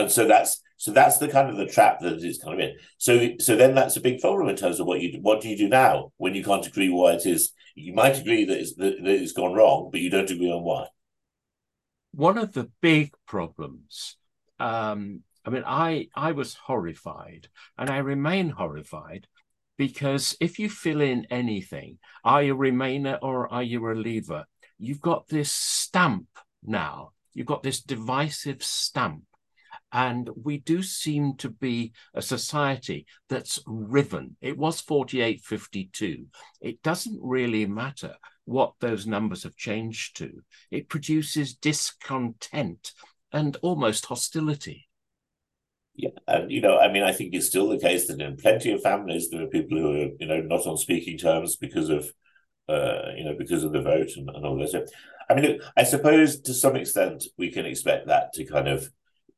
And 0.00 0.10
so 0.10 0.26
that's 0.26 0.62
so 0.76 0.92
that's 0.92 1.18
the 1.18 1.28
kind 1.28 1.50
of 1.50 1.56
the 1.56 1.66
trap 1.66 2.00
that 2.00 2.22
is 2.24 2.40
kind 2.42 2.54
of 2.54 2.68
in. 2.68 2.76
So 2.98 3.30
so 3.38 3.56
then 3.56 3.74
that's 3.74 3.96
a 3.96 4.00
big 4.00 4.20
problem 4.20 4.48
in 4.48 4.56
terms 4.56 4.80
of 4.80 4.86
what 4.86 5.00
you 5.00 5.18
what 5.20 5.40
do 5.40 5.48
you 5.48 5.56
do 5.56 5.68
now 5.68 6.12
when 6.16 6.34
you 6.34 6.44
can't 6.44 6.66
agree 6.66 6.88
why 6.88 7.14
it 7.14 7.26
is. 7.26 7.52
You 7.76 7.94
might 7.94 8.18
agree 8.18 8.44
that 8.44 8.58
it's, 8.58 8.74
that, 8.76 8.96
that 9.02 9.10
it's 9.10 9.32
gone 9.32 9.54
wrong, 9.54 9.90
but 9.92 10.00
you 10.00 10.10
don't 10.10 10.30
agree 10.30 10.50
on 10.50 10.64
why. 10.64 10.86
One 12.12 12.36
of 12.36 12.52
the 12.52 12.68
big 12.82 13.12
problems 13.26 14.16
um, 14.60 15.22
I 15.44 15.50
mean, 15.50 15.64
I 15.66 16.08
I 16.14 16.32
was 16.32 16.54
horrified, 16.54 17.48
and 17.78 17.90
I 17.90 17.98
remain 17.98 18.50
horrified 18.50 19.26
because 19.78 20.36
if 20.40 20.58
you 20.58 20.68
fill 20.68 21.00
in 21.00 21.26
anything, 21.30 21.98
are 22.22 22.42
you 22.42 22.54
a 22.54 22.58
Remainer 22.58 23.18
or 23.22 23.50
are 23.50 23.62
you 23.62 23.90
a 23.90 23.94
Leaver? 23.94 24.44
You've 24.78 25.00
got 25.00 25.28
this 25.28 25.50
stamp 25.50 26.28
now. 26.62 27.12
You've 27.32 27.46
got 27.46 27.62
this 27.62 27.80
divisive 27.80 28.62
stamp. 28.62 29.24
And 29.92 30.30
we 30.42 30.58
do 30.58 30.82
seem 30.82 31.36
to 31.38 31.50
be 31.50 31.92
a 32.14 32.22
society 32.22 33.06
that's 33.28 33.58
riven. 33.66 34.36
It 34.40 34.56
was 34.56 34.80
4852. 34.80 36.26
It 36.60 36.82
doesn't 36.82 37.18
really 37.20 37.66
matter 37.66 38.14
what 38.50 38.74
those 38.80 39.06
numbers 39.06 39.44
have 39.44 39.56
changed 39.56 40.16
to, 40.16 40.42
it 40.70 40.88
produces 40.88 41.54
discontent 41.54 42.92
and 43.32 43.56
almost 43.62 44.06
hostility. 44.06 44.88
Yeah, 45.94 46.10
and 46.26 46.50
you 46.50 46.60
know, 46.60 46.78
I 46.78 46.90
mean, 46.90 47.02
I 47.02 47.12
think 47.12 47.34
it's 47.34 47.46
still 47.46 47.68
the 47.68 47.78
case 47.78 48.06
that 48.08 48.20
in 48.20 48.36
plenty 48.36 48.72
of 48.72 48.82
families 48.82 49.30
there 49.30 49.42
are 49.42 49.48
people 49.48 49.78
who 49.78 49.90
are, 49.92 50.08
you 50.18 50.26
know, 50.26 50.40
not 50.40 50.66
on 50.66 50.76
speaking 50.76 51.16
terms 51.16 51.56
because 51.56 51.90
of, 51.90 52.10
uh, 52.68 53.12
you 53.16 53.24
know, 53.24 53.34
because 53.38 53.62
of 53.62 53.72
the 53.72 53.82
vote 53.82 54.10
and, 54.16 54.28
and 54.30 54.44
all 54.44 54.58
this. 54.58 54.74
I 55.28 55.34
mean, 55.34 55.60
I 55.76 55.84
suppose 55.84 56.40
to 56.40 56.54
some 56.54 56.74
extent 56.74 57.24
we 57.38 57.52
can 57.52 57.66
expect 57.66 58.08
that 58.08 58.32
to 58.34 58.44
kind 58.44 58.66
of, 58.66 58.90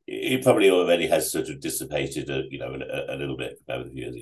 it 0.06 0.42
probably 0.42 0.70
already 0.70 1.06
has 1.06 1.30
sort 1.30 1.48
of 1.48 1.60
dissipated, 1.60 2.28
a, 2.30 2.42
you 2.50 2.58
know, 2.58 2.74
a, 2.74 3.14
a 3.14 3.16
little 3.16 3.36
bit 3.36 3.58
over 3.68 3.84
the 3.84 3.94
years, 3.94 4.16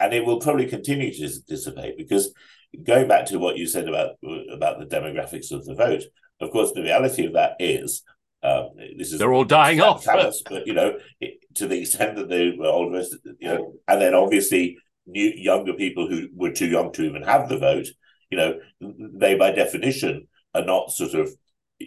and 0.00 0.12
it 0.12 0.24
will 0.24 0.40
probably 0.40 0.66
continue 0.66 1.12
to 1.12 1.40
dissipate 1.48 1.96
because 1.96 2.32
going 2.84 3.06
back 3.06 3.26
to 3.26 3.38
what 3.38 3.56
you 3.56 3.66
said 3.66 3.88
about 3.88 4.16
about 4.50 4.78
the 4.78 4.86
demographics 4.86 5.52
of 5.52 5.64
the 5.64 5.74
vote, 5.74 6.02
of 6.40 6.50
course, 6.50 6.72
the 6.72 6.82
reality 6.82 7.26
of 7.26 7.34
that 7.34 7.56
is 7.60 8.02
um, 8.42 8.70
this 8.98 9.12
is 9.12 9.18
they're 9.18 9.32
all 9.32 9.44
dying 9.44 9.80
off, 9.80 10.04
but 10.04 10.66
you 10.66 10.74
know, 10.74 10.98
it, 11.20 11.34
to 11.54 11.68
the 11.68 11.80
extent 11.80 12.16
that 12.16 12.28
they 12.28 12.50
were 12.50 12.66
older, 12.66 13.02
you 13.38 13.48
know, 13.48 13.74
and 13.86 14.00
then 14.00 14.14
obviously 14.14 14.78
new 15.06 15.32
younger 15.36 15.74
people 15.74 16.08
who 16.08 16.28
were 16.34 16.50
too 16.50 16.66
young 16.66 16.92
to 16.92 17.02
even 17.02 17.22
have 17.22 17.48
the 17.48 17.58
vote, 17.58 17.86
you 18.30 18.38
know, 18.38 18.58
they 18.80 19.36
by 19.36 19.52
definition 19.52 20.26
are 20.54 20.64
not 20.64 20.90
sort 20.90 21.14
of 21.14 21.30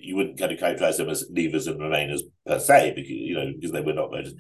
you 0.04 0.16
wouldn't 0.16 0.40
kind 0.40 0.52
of 0.52 0.60
characterize 0.60 0.98
them 0.98 1.10
as 1.10 1.30
leavers 1.32 1.68
and 1.68 1.80
remainers 1.80 2.22
per 2.46 2.60
se, 2.60 2.94
because 2.96 3.12
you 3.12 3.36
know, 3.36 3.52
because 3.54 3.72
they 3.72 3.82
were 3.82 3.94
not 3.94 4.12
voters. 4.12 4.34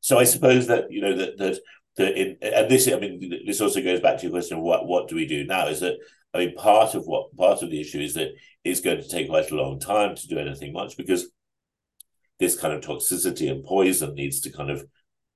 So 0.00 0.18
I 0.18 0.24
suppose 0.24 0.66
that 0.68 0.90
you 0.90 1.00
know 1.00 1.16
that 1.16 1.38
that 1.38 1.58
that 1.96 2.16
in 2.16 2.36
and 2.42 2.70
this 2.70 2.88
I 2.88 2.98
mean 2.98 3.42
this 3.46 3.60
also 3.60 3.82
goes 3.82 4.00
back 4.00 4.18
to 4.18 4.22
your 4.24 4.32
question 4.32 4.58
of 4.58 4.64
what 4.64 4.86
what 4.86 5.08
do 5.08 5.16
we 5.16 5.26
do 5.26 5.44
now 5.44 5.68
is 5.68 5.80
that 5.80 5.96
I 6.34 6.38
mean 6.38 6.54
part 6.54 6.94
of 6.94 7.04
what 7.04 7.34
part 7.36 7.62
of 7.62 7.70
the 7.70 7.80
issue 7.80 8.00
is 8.00 8.14
that 8.14 8.30
it's 8.64 8.80
going 8.80 9.00
to 9.00 9.08
take 9.08 9.28
quite 9.28 9.50
a 9.50 9.56
long 9.56 9.78
time 9.78 10.14
to 10.14 10.28
do 10.28 10.38
anything 10.38 10.72
much 10.72 10.96
because 10.96 11.30
this 12.38 12.58
kind 12.58 12.72
of 12.72 12.80
toxicity 12.80 13.50
and 13.50 13.64
poison 13.64 14.14
needs 14.14 14.40
to 14.40 14.50
kind 14.50 14.70
of 14.70 14.84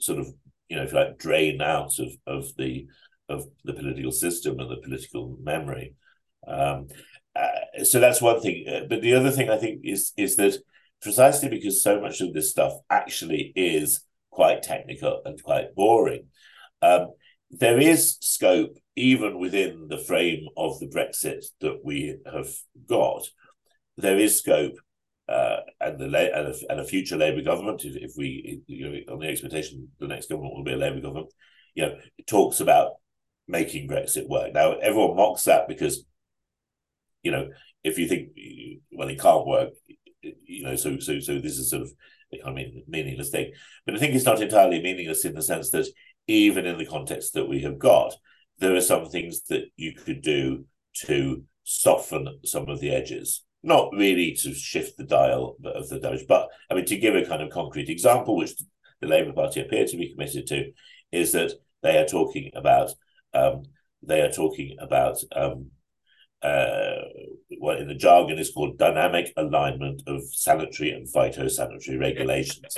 sort 0.01 0.19
of 0.19 0.29
you 0.69 0.77
know 0.77 0.83
if 0.83 0.93
you 0.93 0.99
like 0.99 1.19
drain 1.19 1.61
out 1.61 1.99
of 1.99 2.13
of 2.27 2.47
the 2.57 2.87
of 3.29 3.45
the 3.65 3.73
political 3.73 4.13
system 4.13 4.59
and 4.59 4.71
the 4.71 4.77
political 4.83 5.37
memory 5.43 5.95
um, 6.47 6.89
uh, 7.37 7.85
so 7.85 8.01
that's 8.01 8.23
one 8.23 8.41
thing 8.41 8.65
uh, 8.69 8.81
but 8.89 9.03
the 9.03 9.15
other 9.15 9.31
thing 9.31 9.51
i 9.51 9.57
think 9.57 9.81
is 9.85 10.13
is 10.17 10.37
that 10.37 10.57
precisely 11.03 11.49
because 11.49 11.83
so 11.83 12.01
much 12.01 12.21
of 12.21 12.33
this 12.33 12.51
stuff 12.51 12.73
actually 12.91 13.53
is 13.55 14.05
quite 14.31 14.63
technical 14.63 15.21
and 15.25 15.43
quite 15.43 15.75
boring 15.75 16.27
um, 16.83 17.09
there 17.51 17.79
is 17.79 18.17
scope 18.21 18.77
even 18.97 19.39
within 19.39 19.87
the 19.89 19.99
frame 19.99 20.47
of 20.57 20.79
the 20.81 20.89
brexit 20.89 21.45
that 21.61 21.81
we 21.85 22.17
have 22.33 22.49
got 22.89 23.27
there 23.97 24.19
is 24.19 24.39
scope 24.39 24.77
uh, 25.29 25.61
and 25.81 25.99
the 25.99 26.05
and 26.05 26.49
a, 26.49 26.55
and 26.69 26.81
a 26.81 26.85
future 26.85 27.17
Labour 27.17 27.43
government, 27.43 27.85
if, 27.85 27.97
if 27.97 28.13
we 28.17 28.61
you 28.67 28.91
know, 28.91 29.15
on 29.15 29.21
the 29.21 29.27
expectation 29.27 29.89
the 29.99 30.07
next 30.07 30.29
government 30.29 30.55
will 30.55 30.65
be 30.65 30.73
a 30.73 30.77
Labour 30.77 31.01
government, 31.01 31.33
you 31.75 31.87
know, 31.87 31.97
talks 32.27 32.61
about 32.61 32.93
making 33.49 33.89
Brexit 33.89 34.29
work. 34.29 34.53
Now 34.53 34.73
everyone 34.75 35.17
mocks 35.17 35.45
that 35.45 35.67
because, 35.67 36.05
you 37.25 37.33
know, 37.33 37.49
if 37.83 37.99
you 37.99 38.07
think 38.07 38.29
well 38.93 39.09
it 39.09 39.21
can't 39.21 39.47
work, 39.47 39.71
you 40.23 40.63
know, 40.65 40.77
so 40.77 40.99
so 40.99 41.19
so 41.19 41.41
this 41.41 41.59
is 41.59 41.71
sort 41.71 41.83
of 41.83 41.93
a 42.33 42.39
kind 42.39 42.59
of 42.59 42.89
meaningless 42.89 43.31
thing. 43.31 43.53
But 43.85 43.97
I 43.97 43.99
think 43.99 44.15
it's 44.15 44.25
not 44.25 44.41
entirely 44.41 44.83
meaningless 44.83 45.25
in 45.25 45.35
the 45.35 45.43
sense 45.43 45.71
that 45.71 45.87
even 46.27 46.67
in 46.67 46.79
the 46.79 46.87
context 46.87 47.35
that 47.35 47.49
we 47.49 47.63
have 47.63 47.79
got, 47.79 48.15
there 48.59 48.75
are 48.75 48.81
some 48.81 49.07
things 49.07 49.43
that 49.49 49.65
you 49.77 49.93
could 49.95 50.23
do 50.23 50.65
to 51.07 51.45
soften 51.65 52.39
some 52.45 52.69
of 52.69 52.81
the 52.81 52.91
edges 52.91 53.43
not 53.65 53.89
really 53.95 54.33
to 54.33 54.55
shift 54.55 54.99
the 54.99 55.05
dial 55.05 55.57
of 55.65 55.89
the 55.89 55.99
damage, 55.99 56.27
but 56.29 56.49
I 56.71 56.75
mean 56.75 56.85
to 56.85 56.99
give 56.99 57.15
a 57.15 57.25
kind 57.25 57.43
of 57.43 57.51
concrete 57.51 57.89
example, 57.89 58.37
which 58.37 58.53
the 59.01 59.09
Labour 59.09 59.33
Party 59.33 59.61
appear 59.61 59.87
to 59.87 59.97
be 59.97 60.13
committed 60.13 60.47
to, 60.49 60.71
is 61.11 61.33
that 61.33 61.53
they 61.83 61.99
are 61.99 62.07
talking 62.07 62.51
about 62.55 62.93
um, 63.33 63.63
they 64.03 64.21
are 64.21 64.31
talking 64.31 64.77
about 64.79 65.17
um, 65.35 65.71
uh, 66.43 67.01
what 67.65 67.81
in 67.81 67.89
the 67.89 67.95
jargon 67.95 68.39
is 68.39 68.53
called 68.53 68.79
dynamic 68.79 69.33
alignment 69.37 70.03
of 70.07 70.23
sanitary 70.33 70.91
and 70.91 71.07
phytosanitary 71.07 71.99
regulations. 71.99 72.77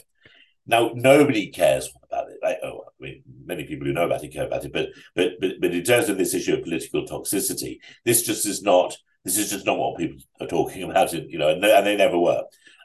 Now, 0.66 0.90
nobody 0.94 1.48
cares 1.50 1.92
about 2.02 2.28
it. 2.30 2.58
Oh, 2.64 2.84
I 2.88 3.02
mean, 3.02 3.22
many 3.44 3.64
people 3.64 3.86
who 3.86 3.92
know 3.92 4.06
about 4.06 4.24
it 4.24 4.32
care 4.32 4.46
about 4.46 4.64
it, 4.64 4.72
but 4.72 4.88
but 5.14 5.32
but 5.40 5.52
but 5.60 5.74
in 5.74 5.84
terms 5.84 6.08
of 6.08 6.18
this 6.18 6.34
issue 6.34 6.54
of 6.54 6.64
political 6.64 7.04
toxicity, 7.04 7.78
this 8.04 8.22
just 8.22 8.46
is 8.46 8.62
not 8.62 8.96
this 9.24 9.38
is 9.38 9.50
just 9.50 9.66
not 9.66 9.78
what 9.78 9.98
people 9.98 10.18
are 10.40 10.46
talking 10.46 10.82
about, 10.90 11.12
you 11.12 11.38
know, 11.38 11.50
and 11.50 11.62
they, 11.62 11.76
and 11.76 11.86
they 11.86 11.96
never 11.96 12.18
were. 12.18 12.42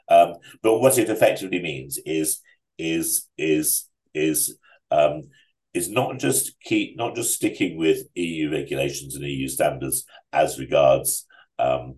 Um, 0.08 0.34
but 0.62 0.78
what 0.78 0.98
it 0.98 1.08
effectively 1.08 1.62
means 1.62 1.98
is 2.04 2.40
is 2.78 3.28
is 3.38 3.88
is 4.14 4.58
um, 4.90 5.22
is 5.74 5.88
not 5.88 6.18
just 6.18 6.60
keep 6.60 6.96
not 6.96 7.14
just 7.14 7.34
sticking 7.34 7.78
with 7.78 8.06
EU 8.14 8.50
regulations 8.50 9.16
and 9.16 9.24
EU 9.24 9.48
standards 9.48 10.04
as 10.32 10.58
regards 10.58 11.26
um, 11.58 11.96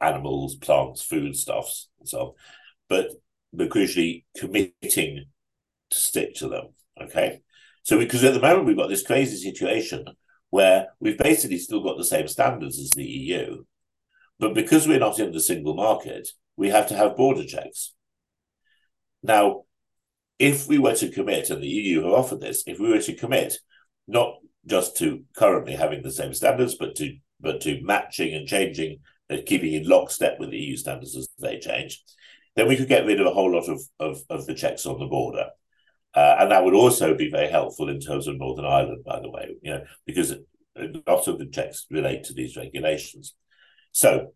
animals, 0.00 0.56
plants, 0.56 1.02
foodstuffs, 1.02 1.88
and 1.98 2.08
so 2.08 2.20
on, 2.20 2.32
but 2.88 3.10
but 3.52 3.70
crucially 3.70 4.24
committing 4.36 5.24
to 5.90 5.98
stick 5.98 6.34
to 6.36 6.48
them. 6.48 6.68
Okay, 7.00 7.40
so 7.82 7.98
because 7.98 8.24
at 8.24 8.34
the 8.34 8.40
moment 8.40 8.66
we've 8.66 8.76
got 8.76 8.88
this 8.88 9.06
crazy 9.06 9.36
situation 9.36 10.04
where 10.50 10.88
we've 11.00 11.18
basically 11.18 11.58
still 11.58 11.82
got 11.82 11.96
the 11.98 12.04
same 12.04 12.28
standards 12.28 12.78
as 12.78 12.90
the 12.90 13.04
EU. 13.04 13.64
But 14.38 14.54
because 14.54 14.86
we're 14.86 14.98
not 14.98 15.18
in 15.18 15.32
the 15.32 15.40
single 15.40 15.74
market, 15.74 16.28
we 16.56 16.70
have 16.70 16.86
to 16.88 16.94
have 16.94 17.16
border 17.16 17.44
checks. 17.44 17.92
Now, 19.22 19.62
if 20.38 20.68
we 20.68 20.78
were 20.78 20.94
to 20.94 21.10
commit, 21.10 21.50
and 21.50 21.62
the 21.62 21.66
EU 21.66 22.02
have 22.04 22.12
offered 22.12 22.40
this, 22.40 22.62
if 22.66 22.78
we 22.78 22.88
were 22.88 23.02
to 23.02 23.14
commit 23.14 23.58
not 24.06 24.34
just 24.66 24.96
to 24.98 25.24
currently 25.36 25.74
having 25.74 26.02
the 26.02 26.12
same 26.12 26.32
standards, 26.32 26.76
but 26.76 26.94
to 26.96 27.16
but 27.40 27.60
to 27.62 27.80
matching 27.82 28.34
and 28.34 28.46
changing 28.46 28.98
and 29.28 29.46
keeping 29.46 29.72
in 29.72 29.88
lockstep 29.88 30.38
with 30.38 30.50
the 30.50 30.58
EU 30.58 30.76
standards 30.76 31.16
as 31.16 31.28
they 31.38 31.58
change, 31.58 32.02
then 32.56 32.68
we 32.68 32.76
could 32.76 32.88
get 32.88 33.06
rid 33.06 33.20
of 33.20 33.26
a 33.26 33.32
whole 33.32 33.52
lot 33.52 33.68
of, 33.68 33.80
of, 34.00 34.20
of 34.30 34.46
the 34.46 34.54
checks 34.54 34.86
on 34.86 34.98
the 34.98 35.06
border. 35.06 35.46
Uh, 36.14 36.36
and 36.40 36.50
that 36.50 36.64
would 36.64 36.74
also 36.74 37.14
be 37.14 37.30
very 37.30 37.48
helpful 37.48 37.88
in 37.88 38.00
terms 38.00 38.26
of 38.26 38.38
Northern 38.38 38.64
Ireland, 38.64 39.04
by 39.04 39.20
the 39.20 39.30
way, 39.30 39.54
you 39.62 39.70
know, 39.70 39.84
because 40.06 40.32
a 40.32 40.88
lot 41.06 41.28
of 41.28 41.38
the 41.38 41.46
checks 41.46 41.86
relate 41.90 42.24
to 42.24 42.34
these 42.34 42.56
regulations. 42.56 43.34
So 43.92 44.32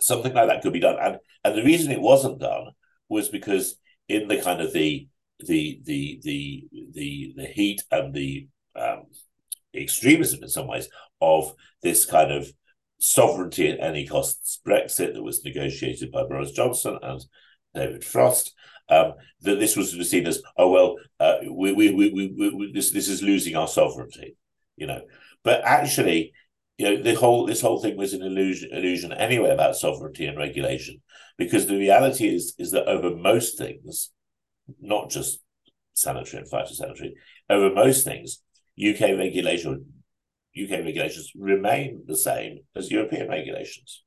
something 0.00 0.34
like 0.34 0.48
that 0.48 0.62
could 0.62 0.72
be 0.72 0.80
done. 0.80 0.96
And 1.00 1.18
and 1.44 1.56
the 1.56 1.64
reason 1.64 1.92
it 1.92 2.00
wasn't 2.00 2.40
done 2.40 2.72
was 3.08 3.28
because 3.28 3.76
in 4.08 4.28
the 4.28 4.40
kind 4.40 4.60
of 4.60 4.72
the 4.72 5.08
the 5.40 5.80
the 5.84 6.20
the 6.22 6.68
the 6.92 7.32
the 7.36 7.46
heat 7.46 7.82
and 7.90 8.14
the 8.14 8.48
um, 8.76 9.04
extremism 9.74 10.42
in 10.42 10.48
some 10.48 10.66
ways 10.66 10.88
of 11.20 11.52
this 11.82 12.04
kind 12.04 12.30
of 12.32 12.52
sovereignty 12.98 13.70
at 13.70 13.80
any 13.80 14.06
costs 14.06 14.60
Brexit 14.66 15.14
that 15.14 15.22
was 15.22 15.44
negotiated 15.44 16.10
by 16.10 16.24
Boris 16.24 16.52
Johnson 16.52 16.98
and 17.02 17.24
David 17.74 18.04
Frost, 18.04 18.54
um, 18.88 19.14
that 19.40 19.58
this 19.58 19.76
was 19.76 19.92
seen 20.08 20.26
as, 20.26 20.42
oh 20.56 20.70
well, 20.70 20.96
uh, 21.20 21.36
we, 21.50 21.72
we, 21.72 21.92
we, 21.92 22.10
we, 22.10 22.72
this 22.72 22.92
this 22.92 23.08
is 23.08 23.22
losing 23.22 23.56
our 23.56 23.68
sovereignty, 23.68 24.36
you 24.76 24.86
know. 24.86 25.02
But 25.42 25.62
actually, 25.64 26.32
you 26.78 26.86
know, 26.86 27.02
the 27.02 27.14
whole 27.14 27.46
this 27.46 27.60
whole 27.60 27.80
thing 27.80 27.96
was 27.96 28.12
an 28.12 28.22
illusion 28.22 28.70
illusion 28.72 29.12
anyway 29.12 29.50
about 29.50 29.76
sovereignty 29.76 30.26
and 30.26 30.38
regulation, 30.38 31.02
because 31.36 31.66
the 31.66 31.78
reality 31.78 32.34
is 32.34 32.54
is 32.58 32.70
that 32.72 32.86
over 32.86 33.14
most 33.14 33.58
things, 33.58 34.10
not 34.80 35.10
just 35.10 35.40
sanitary 35.94 36.42
and 36.42 36.50
phytosanitary, 36.50 37.12
over 37.48 37.74
most 37.74 38.04
things, 38.04 38.42
UK 38.78 39.16
regulation 39.18 39.86
UK 40.56 40.70
regulations 40.84 41.32
remain 41.34 42.02
the 42.06 42.16
same 42.16 42.60
as 42.76 42.90
European 42.90 43.28
regulations. 43.28 44.04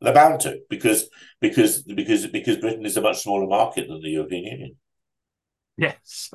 They're 0.00 0.14
bound 0.14 0.40
to 0.40 0.60
because 0.68 1.08
because 1.40 1.82
because 1.82 2.26
because 2.26 2.58
Britain 2.58 2.84
is 2.84 2.96
a 2.96 3.00
much 3.00 3.22
smaller 3.22 3.46
market 3.46 3.88
than 3.88 4.02
the 4.02 4.10
European 4.10 4.44
Union. 4.44 4.76
Yes, 5.76 6.30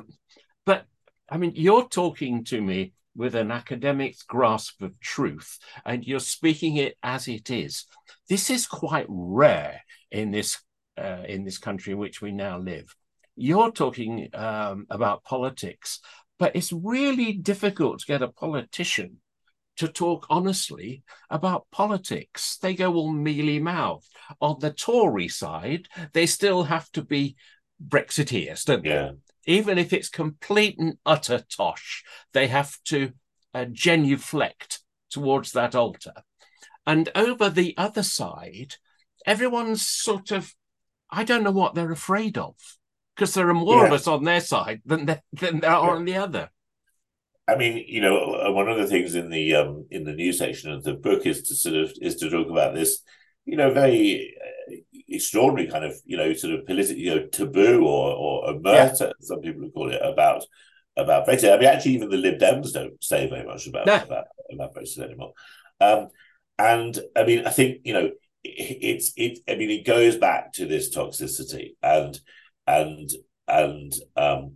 but 0.66 0.86
I 1.28 1.38
mean, 1.38 1.52
you're 1.54 1.88
talking 1.88 2.44
to 2.44 2.60
me 2.60 2.92
with 3.16 3.34
an 3.34 3.50
academic's 3.50 4.22
grasp 4.22 4.82
of 4.82 4.98
truth, 5.00 5.58
and 5.84 6.04
you're 6.04 6.20
speaking 6.20 6.76
it 6.76 6.96
as 7.02 7.28
it 7.28 7.50
is. 7.50 7.86
This 8.28 8.50
is 8.50 8.66
quite 8.66 9.06
rare 9.08 9.80
in 10.10 10.32
this 10.32 10.58
uh, 10.98 11.22
in 11.26 11.44
this 11.44 11.58
country 11.58 11.92
in 11.92 11.98
which 11.98 12.20
we 12.20 12.32
now 12.32 12.58
live. 12.58 12.94
You're 13.36 13.70
talking 13.70 14.28
um, 14.34 14.86
about 14.90 15.24
politics, 15.24 16.00
but 16.40 16.56
it's 16.56 16.72
really 16.72 17.34
difficult 17.34 18.00
to 18.00 18.06
get 18.06 18.22
a 18.22 18.28
politician 18.28 19.18
to 19.76 19.86
talk 19.86 20.26
honestly 20.30 21.04
about 21.28 21.66
politics. 21.70 22.56
They 22.60 22.74
go 22.74 22.94
all 22.94 23.12
mealy 23.12 23.60
mouthed. 23.60 24.08
On 24.40 24.56
the 24.58 24.72
Tory 24.72 25.28
side, 25.28 25.86
they 26.14 26.24
still 26.24 26.64
have 26.64 26.90
to 26.92 27.02
be 27.02 27.36
Brexiteers, 27.86 28.64
don't 28.64 28.82
they? 28.82 28.88
Yeah. 28.88 29.12
Even 29.46 29.76
if 29.76 29.92
it's 29.92 30.08
complete 30.08 30.78
and 30.78 30.96
utter 31.04 31.44
tosh, 31.56 32.04
they 32.32 32.46
have 32.46 32.76
to 32.86 33.12
uh, 33.52 33.66
genuflect 33.66 34.80
towards 35.10 35.52
that 35.52 35.74
altar. 35.74 36.14
And 36.86 37.10
over 37.14 37.50
the 37.50 37.74
other 37.76 38.02
side, 38.02 38.76
everyone's 39.26 39.86
sort 39.86 40.30
of, 40.30 40.54
I 41.10 41.24
don't 41.24 41.44
know 41.44 41.50
what 41.50 41.74
they're 41.74 41.92
afraid 41.92 42.38
of 42.38 42.54
because 43.14 43.34
there 43.34 43.48
are 43.48 43.54
more 43.54 43.82
yeah. 43.82 43.86
of 43.86 43.92
us 43.92 44.06
on 44.06 44.24
their 44.24 44.40
side 44.40 44.80
than 44.84 45.06
there, 45.06 45.22
than 45.32 45.60
there 45.60 45.70
are 45.70 45.86
yeah. 45.86 45.94
on 45.94 46.04
the 46.04 46.16
other. 46.16 46.50
I 47.48 47.56
mean, 47.56 47.84
you 47.88 48.00
know, 48.00 48.34
uh, 48.34 48.52
one 48.52 48.68
of 48.68 48.78
the 48.78 48.86
things 48.86 49.14
in 49.14 49.28
the 49.28 49.54
um, 49.56 49.86
in 49.90 50.04
the 50.04 50.12
news 50.12 50.38
section 50.38 50.70
of 50.70 50.84
the 50.84 50.94
book 50.94 51.26
is 51.26 51.42
to 51.42 51.56
sort 51.56 51.74
of 51.74 51.92
is 52.00 52.16
to 52.16 52.30
talk 52.30 52.48
about 52.48 52.74
this, 52.74 53.02
you 53.44 53.56
know, 53.56 53.72
very 53.72 54.34
uh, 54.40 54.76
extraordinary 55.08 55.68
kind 55.68 55.84
of 55.84 55.94
you 56.04 56.16
know 56.16 56.32
sort 56.32 56.54
of 56.54 56.64
political 56.66 57.02
you 57.02 57.14
know 57.14 57.26
taboo 57.26 57.84
or 57.84 58.14
or 58.14 58.54
omertà, 58.54 59.00
yeah. 59.00 59.12
some 59.20 59.40
people 59.40 59.62
would 59.62 59.74
call 59.74 59.90
it 59.90 60.00
about 60.02 60.44
about 60.96 61.26
Brexit. 61.26 61.52
I 61.52 61.58
mean, 61.58 61.68
actually, 61.68 61.94
even 61.94 62.10
the 62.10 62.16
Lib 62.16 62.38
Dems 62.38 62.72
don't 62.72 63.02
say 63.02 63.28
very 63.28 63.44
much 63.44 63.66
about 63.66 63.86
no. 63.86 63.96
about, 63.96 64.26
about 64.52 64.74
Brexit 64.74 65.02
anymore. 65.04 65.32
Um, 65.80 66.08
and 66.58 66.98
I 67.16 67.24
mean, 67.24 67.46
I 67.46 67.50
think 67.50 67.80
you 67.84 67.94
know, 67.94 68.10
it, 68.44 68.78
it's 68.80 69.12
it. 69.16 69.38
I 69.48 69.56
mean, 69.56 69.70
it 69.70 69.84
goes 69.84 70.16
back 70.16 70.52
to 70.54 70.66
this 70.66 70.94
toxicity 70.94 71.70
and 71.82 72.18
and 72.66 73.10
and 73.48 73.92
um, 74.16 74.54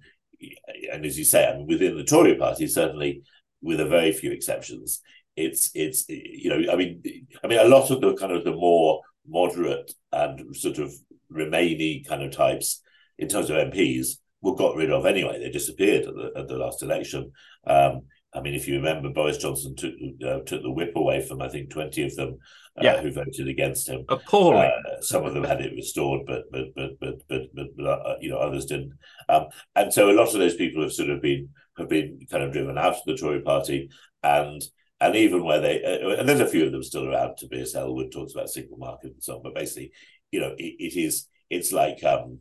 and 0.93 1.05
as 1.05 1.19
you 1.19 1.25
say, 1.25 1.47
I 1.47 1.57
mean, 1.57 1.67
within 1.67 1.97
the 1.97 2.05
Tory 2.05 2.37
party, 2.37 2.67
certainly 2.67 3.23
with 3.63 3.81
a 3.81 3.87
very 3.87 4.13
few 4.13 4.31
exceptions, 4.31 5.01
it's 5.37 5.71
it's 5.75 6.09
you 6.09 6.51
know, 6.51 6.73
I 6.73 6.77
mean, 6.77 7.03
I 7.43 7.47
mean, 7.47 7.59
a 7.59 7.69
lot 7.69 7.91
of 7.91 8.01
the 8.01 8.15
kind 8.15 8.33
of 8.33 8.45
the 8.45 8.53
more 8.53 9.01
moderate 9.27 9.93
and 10.13 10.55
sort 10.57 10.79
of 10.79 10.93
Remainy 11.33 12.07
kind 12.07 12.23
of 12.23 12.31
types 12.31 12.83
in 13.19 13.29
terms 13.29 13.51
of 13.51 13.57
MPs 13.57 14.19
were 14.43 14.55
got 14.55 14.77
rid 14.77 14.91
of 14.91 15.07
anyway. 15.07 15.39
They 15.39 15.51
disappeared 15.51 16.07
at 16.07 16.15
the, 16.15 16.31
at 16.37 16.49
the 16.49 16.57
last 16.57 16.83
election. 16.83 17.33
Um, 17.67 18.03
I 18.35 18.41
mean, 18.41 18.55
if 18.55 18.67
you 18.67 18.77
remember, 18.77 19.11
Boris 19.11 19.39
Johnson 19.39 19.77
took 19.77 19.95
uh, 20.27 20.41
took 20.41 20.63
the 20.63 20.71
whip 20.71 20.93
away 20.97 21.25
from 21.25 21.41
I 21.41 21.49
think 21.49 21.71
twenty 21.71 22.05
of 22.05 22.15
them 22.17 22.39
uh, 22.77 22.83
yeah. 22.83 23.01
who 23.01 23.13
voted 23.13 23.49
against 23.49 23.89
him. 23.89 24.05
Appalling. 24.09 24.71
Uh, 24.71 25.01
some 25.01 25.25
of 25.25 25.35
them 25.35 25.45
had 25.45 25.61
it 25.61 25.73
restored, 25.75 26.23
but 26.27 26.43
but 26.51 26.67
but 26.75 26.91
but 27.01 27.15
but, 27.29 27.43
but, 27.55 27.67
but 27.77 27.87
uh, 27.87 28.17
you 28.21 28.31
know 28.31 28.39
others 28.39 28.67
didn't. 28.67 28.93
Um, 29.29 29.47
and 29.77 29.93
so 29.93 30.11
a 30.11 30.13
lot 30.13 30.29
of 30.29 30.41
those 30.41 30.57
people 30.57 30.83
have 30.83 30.93
sort 30.93 31.11
of 31.11 31.23
been 31.23 31.51
have 31.79 31.89
been 31.89 32.27
kind 32.31 32.43
of 32.43 32.53
driven 32.53 32.77
out 32.77 32.95
of 32.95 33.05
the 33.07 33.17
Tory 33.17 33.41
party, 33.41 33.89
and 34.23 34.63
and 35.01 35.15
even 35.15 35.45
where 35.45 35.61
they 35.61 35.83
uh, 35.83 36.19
and 36.19 36.29
there's 36.29 36.41
a 36.41 36.47
few 36.47 36.65
of 36.67 36.73
them 36.73 36.83
still 36.83 37.09
around. 37.09 37.37
Tobias 37.37 37.75
Ellwood 37.75 38.11
talks 38.11 38.33
about 38.33 38.51
single 38.51 38.79
market 38.79 39.13
and 39.13 39.23
so 39.23 39.37
on, 39.37 39.43
but 39.43 39.55
basically, 39.55 39.93
you 40.33 40.41
know, 40.41 40.55
it, 40.59 40.75
it 40.79 40.97
is 40.97 41.29
it's 41.51 41.73
like 41.73 42.03
um, 42.03 42.41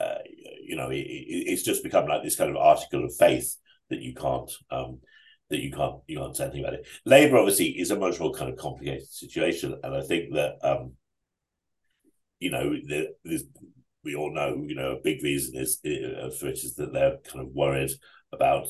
uh, 0.00 0.18
you 0.62 0.76
know, 0.76 0.88
it, 0.90 1.04
it's 1.06 1.62
just 1.62 1.82
become 1.84 2.06
like 2.06 2.22
this 2.22 2.36
kind 2.36 2.50
of 2.50 2.56
article 2.56 3.04
of 3.04 3.14
faith 3.16 3.56
that 3.90 4.00
you 4.00 4.14
can't 4.14 4.50
um, 4.70 5.00
that 5.50 5.60
you 5.60 5.70
can't 5.70 5.96
you 6.06 6.18
can't 6.18 6.36
say 6.36 6.44
anything 6.44 6.64
about 6.64 6.74
it. 6.74 6.86
Labour 7.04 7.38
obviously 7.38 7.66
is 7.66 7.90
a 7.90 7.98
much 7.98 8.18
more 8.20 8.32
kind 8.32 8.50
of 8.50 8.58
complicated 8.58 9.08
situation, 9.08 9.78
and 9.82 9.94
I 9.94 10.02
think 10.02 10.34
that 10.34 10.56
um, 10.62 10.92
you 12.40 12.50
know 12.50 12.70
the, 12.70 13.08
we 14.04 14.14
all 14.14 14.32
know 14.32 14.62
you 14.66 14.74
know 14.74 14.92
a 14.92 15.02
big 15.02 15.22
reason 15.22 15.56
is 15.56 15.80
uh, 15.84 16.30
for 16.38 16.48
it 16.48 16.58
is 16.58 16.74
that 16.76 16.92
they're 16.92 17.18
kind 17.30 17.46
of 17.46 17.52
worried 17.52 17.90
about 18.32 18.68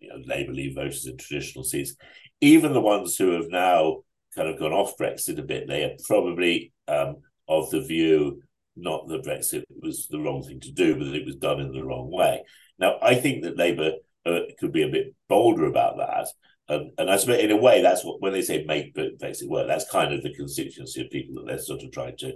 you 0.00 0.08
know 0.08 0.22
Labour 0.26 0.52
leave 0.52 0.74
voters 0.74 1.06
in 1.06 1.16
traditional 1.16 1.64
seats, 1.64 1.94
even 2.40 2.72
the 2.72 2.80
ones 2.80 3.16
who 3.16 3.32
have 3.32 3.48
now 3.48 3.98
kind 4.34 4.48
of 4.48 4.58
gone 4.58 4.72
off 4.72 4.96
Brexit 4.98 5.38
a 5.38 5.42
bit. 5.42 5.68
They 5.68 5.84
are 5.84 5.96
probably 6.06 6.72
um, 6.88 7.16
of 7.48 7.70
the 7.70 7.82
view 7.82 8.42
not 8.76 9.06
that 9.08 9.24
Brexit 9.24 9.64
was 9.82 10.08
the 10.08 10.18
wrong 10.18 10.42
thing 10.42 10.60
to 10.60 10.72
do, 10.72 10.96
but 10.96 11.04
that 11.04 11.14
it 11.14 11.26
was 11.26 11.36
done 11.36 11.60
in 11.60 11.72
the 11.72 11.84
wrong 11.84 12.10
way. 12.10 12.42
Now, 12.78 12.96
I 13.02 13.14
think 13.16 13.42
that 13.42 13.58
Labour 13.58 13.92
uh, 14.26 14.40
could 14.58 14.72
be 14.72 14.82
a 14.82 14.88
bit 14.88 15.14
bolder 15.28 15.66
about 15.66 15.96
that. 15.98 16.28
And, 16.68 16.92
and 16.96 17.10
I 17.10 17.16
suppose 17.16 17.40
in 17.40 17.50
a 17.50 17.56
way, 17.56 17.82
that's 17.82 18.04
what 18.04 18.20
when 18.20 18.32
they 18.32 18.42
say 18.42 18.64
make 18.64 18.94
Brexit 18.94 19.48
work, 19.48 19.66
that's 19.66 19.90
kind 19.90 20.14
of 20.14 20.22
the 20.22 20.34
constituency 20.34 21.02
of 21.02 21.10
people 21.10 21.34
that 21.36 21.46
they're 21.46 21.58
sort 21.58 21.82
of 21.82 21.90
trying 21.90 22.16
to 22.18 22.32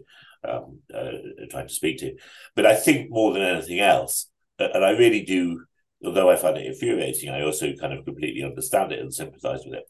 um, 0.46 0.81
uh, 0.94 1.12
trying 1.51 1.68
to 1.68 1.75
speak 1.75 1.99
to. 1.99 2.14
But 2.55 2.66
I 2.66 2.75
think 2.75 3.11
more 3.11 3.33
than 3.33 3.42
anything 3.42 3.81
else, 3.81 4.29
and 4.59 4.85
I 4.85 4.90
really 4.90 5.22
do, 5.22 5.64
although 6.05 6.31
I 6.31 6.37
find 6.37 6.57
it 6.57 6.66
infuriating, 6.66 7.31
I 7.31 7.42
also 7.42 7.72
kind 7.75 7.92
of 7.92 8.05
completely 8.05 8.42
understand 8.42 8.92
it 8.92 9.01
and 9.01 9.14
sympathise 9.14 9.61
with 9.64 9.75
it. 9.75 9.85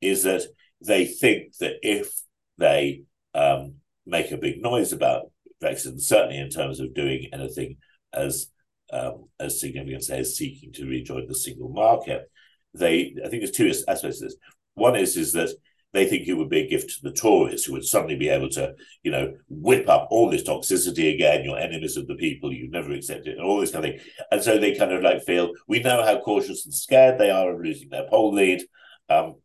Is 0.00 0.24
that 0.24 0.42
they 0.84 1.04
think 1.06 1.56
that 1.58 1.76
if 1.82 2.12
they 2.58 3.02
um, 3.34 3.74
make 4.06 4.32
a 4.32 4.36
big 4.36 4.60
noise 4.60 4.92
about 4.92 5.30
Brexit, 5.62 6.00
certainly 6.00 6.38
in 6.38 6.50
terms 6.50 6.80
of 6.80 6.94
doing 6.94 7.28
anything 7.32 7.76
as 8.12 8.51
um, 8.92 9.28
as 9.40 9.60
significant 9.60 10.08
as 10.10 10.36
seeking 10.36 10.72
to 10.74 10.86
rejoin 10.86 11.26
the 11.26 11.34
single 11.34 11.68
market. 11.68 12.30
They, 12.74 13.14
I 13.24 13.28
think, 13.28 13.42
there's 13.42 13.50
two 13.50 13.68
aspects 13.68 14.20
of 14.20 14.28
this. 14.28 14.36
One 14.74 14.96
is 14.96 15.16
is 15.16 15.32
that 15.32 15.50
they 15.92 16.06
think 16.06 16.26
it 16.26 16.34
would 16.34 16.48
be 16.48 16.60
a 16.60 16.68
gift 16.68 16.88
to 16.90 17.02
the 17.02 17.12
Tories, 17.12 17.64
who 17.64 17.72
would 17.72 17.84
suddenly 17.84 18.16
be 18.16 18.30
able 18.30 18.48
to, 18.50 18.74
you 19.02 19.10
know, 19.10 19.34
whip 19.48 19.88
up 19.88 20.08
all 20.10 20.30
this 20.30 20.42
toxicity 20.42 21.14
again. 21.14 21.44
You're 21.44 21.58
enemies 21.58 21.98
of 21.98 22.06
the 22.06 22.14
people. 22.14 22.52
You've 22.52 22.70
never 22.70 22.92
accepted, 22.92 23.34
and 23.34 23.42
all 23.42 23.60
this 23.60 23.72
kind 23.72 23.84
of 23.84 23.90
thing. 23.92 24.00
And 24.30 24.42
so 24.42 24.58
they 24.58 24.74
kind 24.74 24.92
of 24.92 25.02
like 25.02 25.22
feel 25.24 25.52
we 25.68 25.80
know 25.80 26.02
how 26.02 26.20
cautious 26.20 26.64
and 26.64 26.74
scared 26.74 27.18
they 27.18 27.30
are 27.30 27.52
of 27.52 27.60
losing 27.60 27.90
their 27.90 28.08
poll 28.08 28.32
lead. 28.32 28.62
Um, 29.10 29.36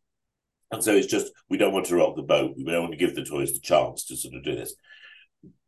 and 0.70 0.82
so 0.82 0.94
it's 0.94 1.06
just 1.06 1.32
we 1.48 1.58
don't 1.58 1.72
want 1.72 1.86
to 1.86 1.96
rock 1.96 2.16
the 2.16 2.22
boat. 2.22 2.54
We 2.56 2.64
don't 2.64 2.82
want 2.82 2.92
to 2.92 2.98
give 2.98 3.14
the 3.14 3.24
Tories 3.24 3.52
the 3.52 3.60
chance 3.60 4.04
to 4.06 4.16
sort 4.16 4.34
of 4.34 4.44
do 4.44 4.54
this. 4.54 4.74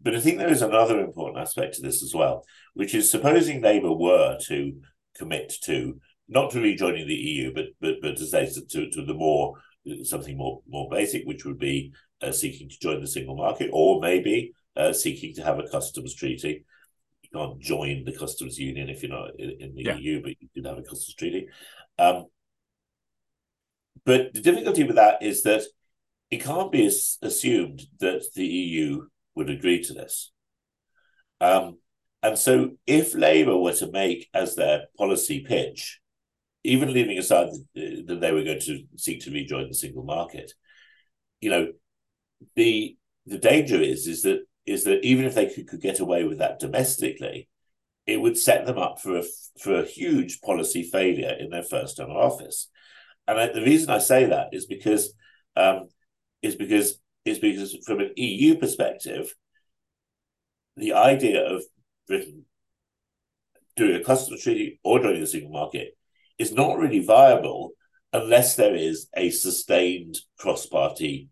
But 0.01 0.15
I 0.15 0.21
think 0.21 0.39
there 0.39 0.51
is 0.51 0.63
another 0.63 1.01
important 1.01 1.39
aspect 1.39 1.75
to 1.75 1.83
this 1.83 2.03
as 2.03 2.15
well, 2.15 2.45
which 2.75 2.95
is 2.95 3.11
supposing 3.11 3.63
Labour 3.63 3.93
were 3.93 4.39
to 4.47 4.81
commit 5.17 5.53
to 5.65 6.01
not 6.29 6.53
to 6.53 6.61
rejoining 6.61 7.07
the 7.07 7.15
EU, 7.15 7.53
but 7.53 7.67
but 7.81 7.97
but 8.01 8.17
to 8.17 8.27
say 8.27 8.47
to, 8.47 8.91
to 8.91 9.05
the 9.05 9.15
more 9.15 9.55
something 10.05 10.37
more 10.37 10.63
more 10.69 10.89
basic, 10.91 11.25
which 11.25 11.45
would 11.45 11.59
be 11.59 11.93
uh, 12.23 12.33
seeking 12.33 12.69
to 12.69 12.79
join 12.81 13.01
the 13.01 13.07
single 13.07 13.37
market, 13.37 13.71
or 13.73 14.01
maybe 14.01 14.53
uh, 14.77 14.93
seeking 14.93 15.35
to 15.35 15.45
have 15.45 15.59
a 15.59 15.69
customs 15.69 16.15
treaty. 16.15 16.65
You 17.23 17.39
can't 17.39 17.61
join 17.61 18.05
the 18.05 18.17
customs 18.17 18.59
union 18.59 18.89
if 18.89 19.03
you're 19.03 19.13
not 19.13 19.39
in, 19.39 19.51
in 19.61 19.75
the 19.75 19.83
yeah. 19.85 19.97
EU, 19.97 20.23
but 20.23 20.33
you 20.41 20.49
can 20.55 20.65
have 20.65 20.79
a 20.79 20.83
customs 20.83 21.15
treaty. 21.15 21.49
Um, 21.99 22.27
but 24.05 24.33
the 24.33 24.41
difficulty 24.41 24.85
with 24.85 24.97
that 24.97 25.23
is 25.23 25.43
that 25.43 25.63
it 26.31 26.43
can't 26.43 26.73
be 26.73 26.87
assumed 26.87 27.83
that 27.99 28.23
the 28.35 28.47
EU 28.47 29.07
would 29.41 29.51
agree 29.51 29.83
to 29.83 29.95
this. 29.95 30.31
Um, 31.41 31.79
and 32.23 32.39
so, 32.39 32.73
if 32.87 33.15
Labour 33.15 33.57
were 33.57 33.73
to 33.73 33.91
make 33.91 34.29
as 34.35 34.55
their 34.55 34.85
policy 34.99 35.41
pitch, 35.41 35.99
even 36.63 36.93
leaving 36.93 37.17
aside 37.17 37.49
that 37.75 38.19
they 38.21 38.33
were 38.33 38.45
going 38.45 38.61
to 38.61 38.85
seek 38.97 39.23
to 39.23 39.31
rejoin 39.31 39.69
the 39.69 39.75
single 39.75 40.05
market, 40.05 40.53
you 41.41 41.49
know, 41.49 41.69
the 42.55 42.99
the 43.25 43.39
danger 43.39 43.81
is 43.81 44.07
is 44.07 44.23
that 44.23 44.41
is 44.67 44.85
that 44.85 45.03
even 45.03 45.25
if 45.25 45.35
they 45.35 45.47
could, 45.47 45.67
could 45.67 45.81
get 45.81 46.01
away 46.01 46.25
with 46.25 46.39
that 46.39 46.61
domestically, 46.61 47.49
it 48.07 48.21
would 48.21 48.37
set 48.37 48.67
them 48.67 48.77
up 48.77 49.01
for 49.01 49.17
a 49.17 49.23
for 49.59 49.81
a 49.81 49.87
huge 49.87 50.43
policy 50.43 50.83
failure 50.83 51.35
in 51.41 51.49
their 51.49 51.63
first 51.63 51.97
term 51.97 52.11
of 52.11 52.17
office. 52.19 52.69
And 53.27 53.41
I, 53.41 53.51
the 53.51 53.63
reason 53.63 53.89
I 53.89 53.99
say 53.99 54.27
that 54.27 54.49
is 54.53 54.67
because 54.67 55.15
um, 55.57 55.89
is 56.43 56.57
because 56.57 57.01
is 57.25 57.39
because 57.39 57.77
from 57.85 58.01
an 58.01 58.13
EU 58.17 58.57
perspective, 58.57 59.35
the 60.77 60.95
idea 60.95 61.45
of 61.45 61.63
Britain 62.07 62.45
doing 63.77 64.01
a 64.01 64.05
customs 64.05 64.43
treaty 64.43 64.81
or 64.83 65.01
joining 65.01 65.21
the 65.21 65.27
single 65.27 65.53
market 65.53 65.97
is 66.39 66.53
not 66.53 66.79
really 66.79 67.05
viable 67.05 67.71
unless 68.13 68.57
there 68.57 68.75
is 68.75 69.09
a 69.15 69.31
sustained 69.31 70.19
cross-party 70.39 71.29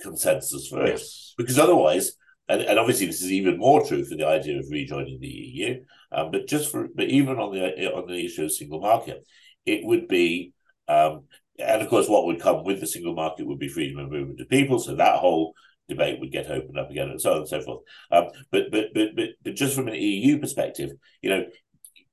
consensus 0.00 0.68
for 0.68 0.86
yes. 0.86 1.02
it. 1.02 1.42
Because 1.42 1.58
otherwise, 1.58 2.12
and, 2.48 2.62
and 2.62 2.78
obviously 2.78 3.06
this 3.06 3.22
is 3.22 3.32
even 3.32 3.58
more 3.58 3.84
true 3.84 4.04
for 4.04 4.16
the 4.16 4.26
idea 4.26 4.58
of 4.58 4.66
rejoining 4.70 5.18
the 5.20 5.28
EU, 5.28 5.80
um, 6.12 6.30
but 6.30 6.46
just 6.46 6.70
for 6.70 6.88
but 6.94 7.06
even 7.06 7.38
on 7.38 7.52
the 7.52 7.92
on 7.92 8.06
the 8.06 8.24
issue 8.24 8.44
of 8.44 8.52
single 8.52 8.80
market, 8.80 9.26
it 9.64 9.84
would 9.84 10.06
be 10.08 10.52
um, 10.88 11.24
and 11.58 11.82
of 11.82 11.88
course 11.88 12.08
what 12.08 12.26
would 12.26 12.40
come 12.40 12.64
with 12.64 12.80
the 12.80 12.86
single 12.86 13.14
market 13.14 13.46
would 13.46 13.58
be 13.58 13.68
freedom 13.68 13.98
of 13.98 14.10
movement 14.10 14.40
of 14.40 14.48
people. 14.48 14.78
So 14.78 14.94
that 14.94 15.18
whole 15.18 15.54
debate 15.88 16.20
would 16.20 16.32
get 16.32 16.50
opened 16.50 16.78
up 16.78 16.90
again 16.90 17.08
and 17.08 17.20
so 17.20 17.32
on 17.32 17.38
and 17.38 17.48
so 17.48 17.60
forth. 17.60 17.82
Um, 18.10 18.26
but, 18.50 18.70
but 18.70 18.86
but 18.94 19.08
but 19.16 19.28
but 19.42 19.54
just 19.54 19.74
from 19.74 19.88
an 19.88 19.94
EU 19.94 20.38
perspective, 20.38 20.90
you 21.22 21.30
know, 21.30 21.44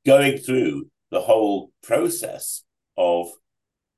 going 0.05 0.37
through 0.37 0.89
the 1.11 1.21
whole 1.21 1.71
process 1.81 2.63
of 2.97 3.27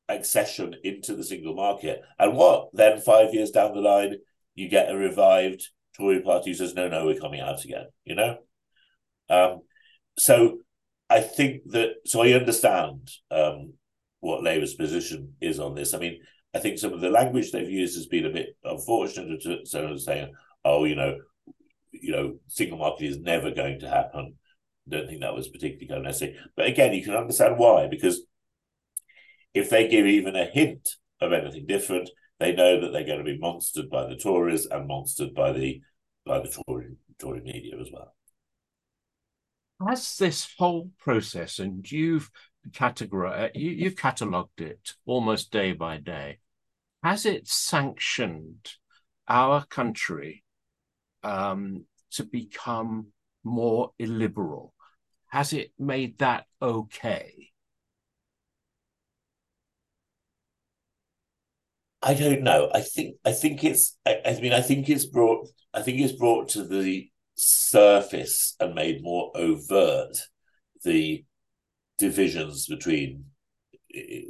accession 0.07 0.75
into 0.83 1.15
the 1.15 1.23
single 1.23 1.55
market, 1.55 2.01
and 2.19 2.35
what 2.35 2.69
then 2.73 2.99
five 2.99 3.33
years 3.33 3.51
down 3.51 3.73
the 3.73 3.81
line 3.81 4.15
you 4.53 4.69
get 4.69 4.91
a 4.91 4.95
revived 4.95 5.69
Tory 5.97 6.21
party 6.21 6.51
who 6.51 6.55
says 6.55 6.73
no, 6.73 6.87
no, 6.87 7.05
we're 7.05 7.19
coming 7.19 7.41
out 7.41 7.63
again. 7.63 7.85
You 8.05 8.15
know, 8.15 8.37
um, 9.29 9.61
so 10.17 10.59
I 11.09 11.21
think 11.21 11.63
that 11.71 11.95
so 12.05 12.21
I 12.21 12.33
understand 12.33 13.09
um, 13.31 13.73
what 14.25 14.43
Labour's 14.43 14.73
position 14.73 15.33
is 15.39 15.59
on 15.59 15.75
this. 15.75 15.93
I 15.93 15.99
mean, 15.99 16.19
I 16.55 16.59
think 16.59 16.79
some 16.79 16.93
of 16.93 17.01
the 17.01 17.11
language 17.11 17.51
they've 17.51 17.69
used 17.69 17.95
has 17.95 18.07
been 18.07 18.25
a 18.25 18.31
bit 18.31 18.57
unfortunate. 18.63 19.41
To, 19.43 19.65
so 19.65 19.95
saying, 19.97 20.33
"Oh, 20.63 20.85
you 20.85 20.95
know, 20.95 21.17
you 21.91 22.11
know, 22.11 22.39
single 22.47 22.79
market 22.79 23.05
is 23.05 23.19
never 23.19 23.51
going 23.51 23.79
to 23.81 23.89
happen." 23.89 24.35
Don't 24.89 25.07
think 25.07 25.21
that 25.21 25.35
was 25.35 25.47
particularly 25.47 25.87
kind 25.87 25.99
of 25.99 26.05
necessary. 26.05 26.37
But 26.55 26.67
again, 26.67 26.93
you 26.93 27.03
can 27.03 27.13
understand 27.13 27.57
why 27.59 27.87
because 27.87 28.21
if 29.53 29.69
they 29.69 29.87
give 29.87 30.07
even 30.07 30.35
a 30.35 30.45
hint 30.45 30.89
of 31.21 31.31
anything 31.31 31.67
different, 31.67 32.09
they 32.39 32.55
know 32.55 32.81
that 32.81 32.91
they're 32.91 33.05
going 33.05 33.23
to 33.23 33.31
be 33.31 33.39
monstered 33.39 33.89
by 33.89 34.07
the 34.07 34.15
Tories 34.15 34.65
and 34.65 34.89
monstered 34.89 35.35
by 35.35 35.51
the 35.51 35.81
by 36.25 36.39
the 36.39 36.63
Tory 36.67 36.95
Tory 37.19 37.41
media 37.41 37.75
as 37.79 37.89
well. 37.93 38.15
Has 39.87 40.17
this 40.17 40.47
whole 40.57 40.89
process, 40.97 41.59
and 41.59 41.89
you've 41.91 42.31
categorized, 42.71 43.51
you, 43.55 43.71
you've 43.71 43.95
catalogued 43.95 44.61
it 44.61 44.93
almost 45.05 45.51
day 45.51 45.73
by 45.73 45.97
day 45.97 46.39
has 47.05 47.27
it 47.27 47.47
sanctioned 47.47 48.67
our 49.27 49.63
country 49.63 50.43
um, 51.21 51.85
to 52.09 52.23
become 52.23 53.09
more 53.43 53.91
illiberal? 53.99 54.73
Has 55.27 55.53
it 55.53 55.71
made 55.77 56.17
that 56.17 56.45
okay? 56.59 57.51
I 62.01 62.15
don't 62.15 62.41
know. 62.41 62.71
I 62.73 62.81
think 62.81 63.17
I 63.23 63.33
think 63.33 63.63
it's 63.63 63.95
I, 64.03 64.21
I, 64.25 64.39
mean 64.41 64.53
I 64.53 64.61
think 64.61 64.89
it's 64.89 65.05
brought 65.05 65.47
I 65.75 65.83
think 65.83 66.01
it's 66.01 66.13
brought 66.13 66.49
to 66.49 66.63
the 66.63 67.07
surface 67.35 68.55
and 68.59 68.73
made 68.73 69.03
more 69.03 69.31
overt 69.35 70.17
the 70.83 71.23
divisions 71.97 72.67
between 72.67 73.25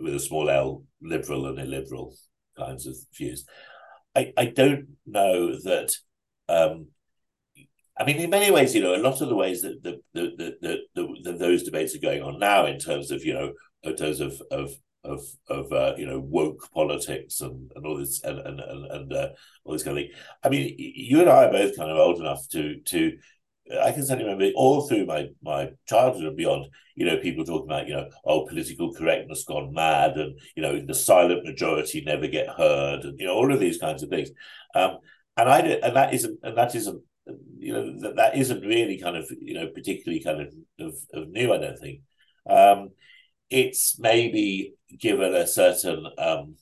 with 0.02 0.16
a 0.16 0.20
small 0.20 0.50
L 0.50 0.84
liberal 1.02 1.48
and 1.48 1.60
illiberal 1.60 2.16
kinds 2.58 2.86
of 2.86 2.96
views. 3.16 3.46
I, 4.16 4.32
I 4.38 4.46
don't 4.46 4.98
know 5.06 5.60
that. 5.64 5.96
Um, 6.48 6.88
I 7.98 8.04
mean, 8.06 8.18
in 8.18 8.30
many 8.30 8.52
ways, 8.52 8.76
you 8.76 8.82
know, 8.82 8.96
a 8.96 8.98
lot 8.98 9.22
of 9.22 9.30
the 9.30 9.36
ways 9.36 9.62
that 9.62 9.82
the, 9.82 10.02
the, 10.14 10.58
the, 10.62 10.78
the, 11.24 11.32
those 11.34 11.64
debates 11.64 11.96
are 11.96 12.00
going 12.00 12.22
on 12.22 12.40
now, 12.40 12.66
in 12.66 12.78
terms 12.78 13.10
of 13.10 13.24
you 13.24 13.34
know, 13.34 13.54
in 13.84 13.96
terms 13.96 14.20
of 14.20 14.42
of 14.52 14.74
of 15.04 15.22
of 15.50 15.72
uh, 15.72 15.94
you 15.98 16.06
know 16.06 16.20
woke 16.20 16.70
politics 16.74 17.42
and, 17.42 17.72
and 17.76 17.86
all 17.86 17.98
this 17.98 18.24
and 18.24 18.40
and 18.40 18.60
and, 18.60 18.86
and 18.92 19.14
uh, 19.14 19.30
all 19.64 19.74
this 19.74 19.84
kind 19.84 19.98
of 19.98 20.04
thing. 20.04 20.12
I 20.44 20.50
mean, 20.50 20.76
you 20.78 21.22
and 21.22 21.30
I 21.30 21.46
are 21.46 21.52
both 21.52 21.78
kind 21.78 21.92
of 21.92 21.98
old 21.98 22.20
enough 22.20 22.48
to 22.50 22.80
to 22.80 23.18
I 23.82 23.92
can 23.92 24.06
certainly 24.06 24.26
remember 24.26 24.52
all 24.56 24.88
through 24.88 25.06
my 25.06 25.30
my 25.42 25.72
childhood 25.88 26.26
and 26.26 26.38
beyond, 26.38 26.68
you 26.96 27.06
know, 27.06 27.18
people 27.18 27.44
talking 27.44 27.68
about, 27.68 27.88
you 27.88 27.96
know, 27.96 28.10
oh, 28.24 28.46
political 28.46 28.94
correctness 28.94 29.44
gone 29.44 29.74
mad, 29.74 30.18
and 30.18 30.40
you 30.56 30.62
know, 30.62 30.80
the 30.80 30.94
silent 30.94 31.44
majority 31.44 32.02
never 32.02 32.28
get 32.28 32.48
heard, 32.50 33.04
and 33.04 33.20
you 33.20 33.26
know, 33.26 33.34
all 33.34 33.52
of 33.52 33.60
these 33.60 33.80
kinds 33.80 34.04
of 34.04 34.10
things. 34.10 34.30
Um, 34.76 35.00
and 35.38 35.50
I 35.50 35.60
and 35.60 35.96
that 35.96 36.14
isn't 36.14 36.40
and 36.44 36.58
that 36.58 36.76
isn't 36.76 37.02
you 37.58 37.74
know 37.74 38.00
that, 38.02 38.16
that 38.18 38.38
isn't 38.38 38.62
really 38.62 39.00
kind 39.00 39.18
of 39.18 39.30
you 39.40 39.56
know 39.56 39.68
particularly 39.68 40.24
kind 40.24 40.42
of 40.42 40.54
of, 40.80 40.94
of 41.14 41.30
new. 41.30 41.54
I 41.54 41.58
don't 41.58 41.80
think. 41.80 42.02
Um, 42.48 42.92
it's 43.50 43.98
maybe 44.00 44.74
given 45.00 45.34
a 45.34 45.48
certain 45.48 46.06
um, 46.18 46.56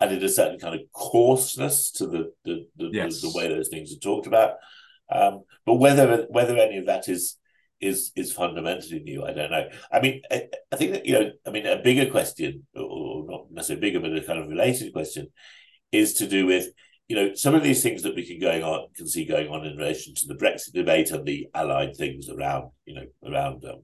added 0.00 0.22
a 0.22 0.28
certain 0.28 0.58
kind 0.58 0.74
of 0.74 0.80
coarseness 0.92 1.90
to 1.92 2.06
the 2.06 2.32
the, 2.44 2.66
the, 2.76 2.90
yes. 2.92 3.20
the, 3.20 3.28
the 3.28 3.36
way 3.36 3.48
those 3.48 3.68
things 3.68 3.92
are 3.92 4.00
talked 4.00 4.26
about. 4.26 4.54
Um, 5.10 5.42
but 5.66 5.74
whether 5.74 6.26
whether 6.30 6.56
any 6.56 6.78
of 6.78 6.86
that 6.86 7.08
is 7.08 7.36
is 7.80 8.12
is 8.14 8.32
fundamentally 8.32 9.00
new, 9.00 9.24
I 9.24 9.32
don't 9.32 9.50
know. 9.50 9.68
I 9.90 10.00
mean, 10.00 10.22
I, 10.30 10.48
I 10.70 10.76
think 10.76 10.92
that 10.92 11.06
you 11.06 11.14
know, 11.14 11.30
I 11.46 11.50
mean, 11.50 11.66
a 11.66 11.82
bigger 11.82 12.10
question, 12.10 12.66
or 12.74 13.24
not 13.26 13.50
necessarily 13.50 13.80
bigger, 13.80 14.00
but 14.00 14.16
a 14.16 14.22
kind 14.22 14.38
of 14.38 14.48
related 14.48 14.92
question, 14.92 15.28
is 15.90 16.14
to 16.14 16.26
do 16.26 16.46
with 16.46 16.68
you 17.08 17.16
know 17.16 17.34
some 17.34 17.54
of 17.54 17.62
these 17.62 17.82
things 17.82 18.02
that 18.02 18.14
we 18.14 18.26
can 18.26 18.38
going 18.38 18.62
on 18.62 18.86
can 18.94 19.06
see 19.06 19.24
going 19.24 19.48
on 19.48 19.66
in 19.66 19.76
relation 19.76 20.14
to 20.14 20.26
the 20.26 20.34
Brexit 20.34 20.72
debate 20.74 21.10
and 21.10 21.26
the 21.26 21.48
allied 21.54 21.96
things 21.96 22.28
around 22.28 22.70
you 22.84 22.94
know 22.94 23.06
around 23.26 23.64
um, 23.64 23.82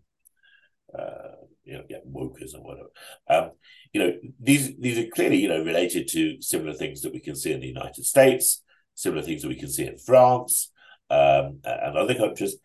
uh, 0.96 1.36
you 1.64 1.74
know 1.74 1.82
yeah 1.88 1.98
wokers 2.08 2.54
and 2.54 2.62
whatever. 2.62 2.88
Um, 3.28 3.52
you 3.92 4.00
know 4.00 4.12
these 4.38 4.76
these 4.78 4.98
are 4.98 5.08
clearly 5.08 5.38
you 5.38 5.48
know 5.48 5.64
related 5.64 6.06
to 6.08 6.40
similar 6.42 6.74
things 6.74 7.00
that 7.00 7.12
we 7.12 7.20
can 7.20 7.34
see 7.34 7.52
in 7.52 7.60
the 7.60 7.66
United 7.66 8.04
States, 8.04 8.62
similar 8.94 9.22
things 9.22 9.42
that 9.42 9.48
we 9.48 9.58
can 9.58 9.70
see 9.70 9.86
in 9.86 9.96
France 9.96 10.70
um, 11.10 11.60
and 11.64 11.96
other 11.96 12.14
countries. 12.14 12.56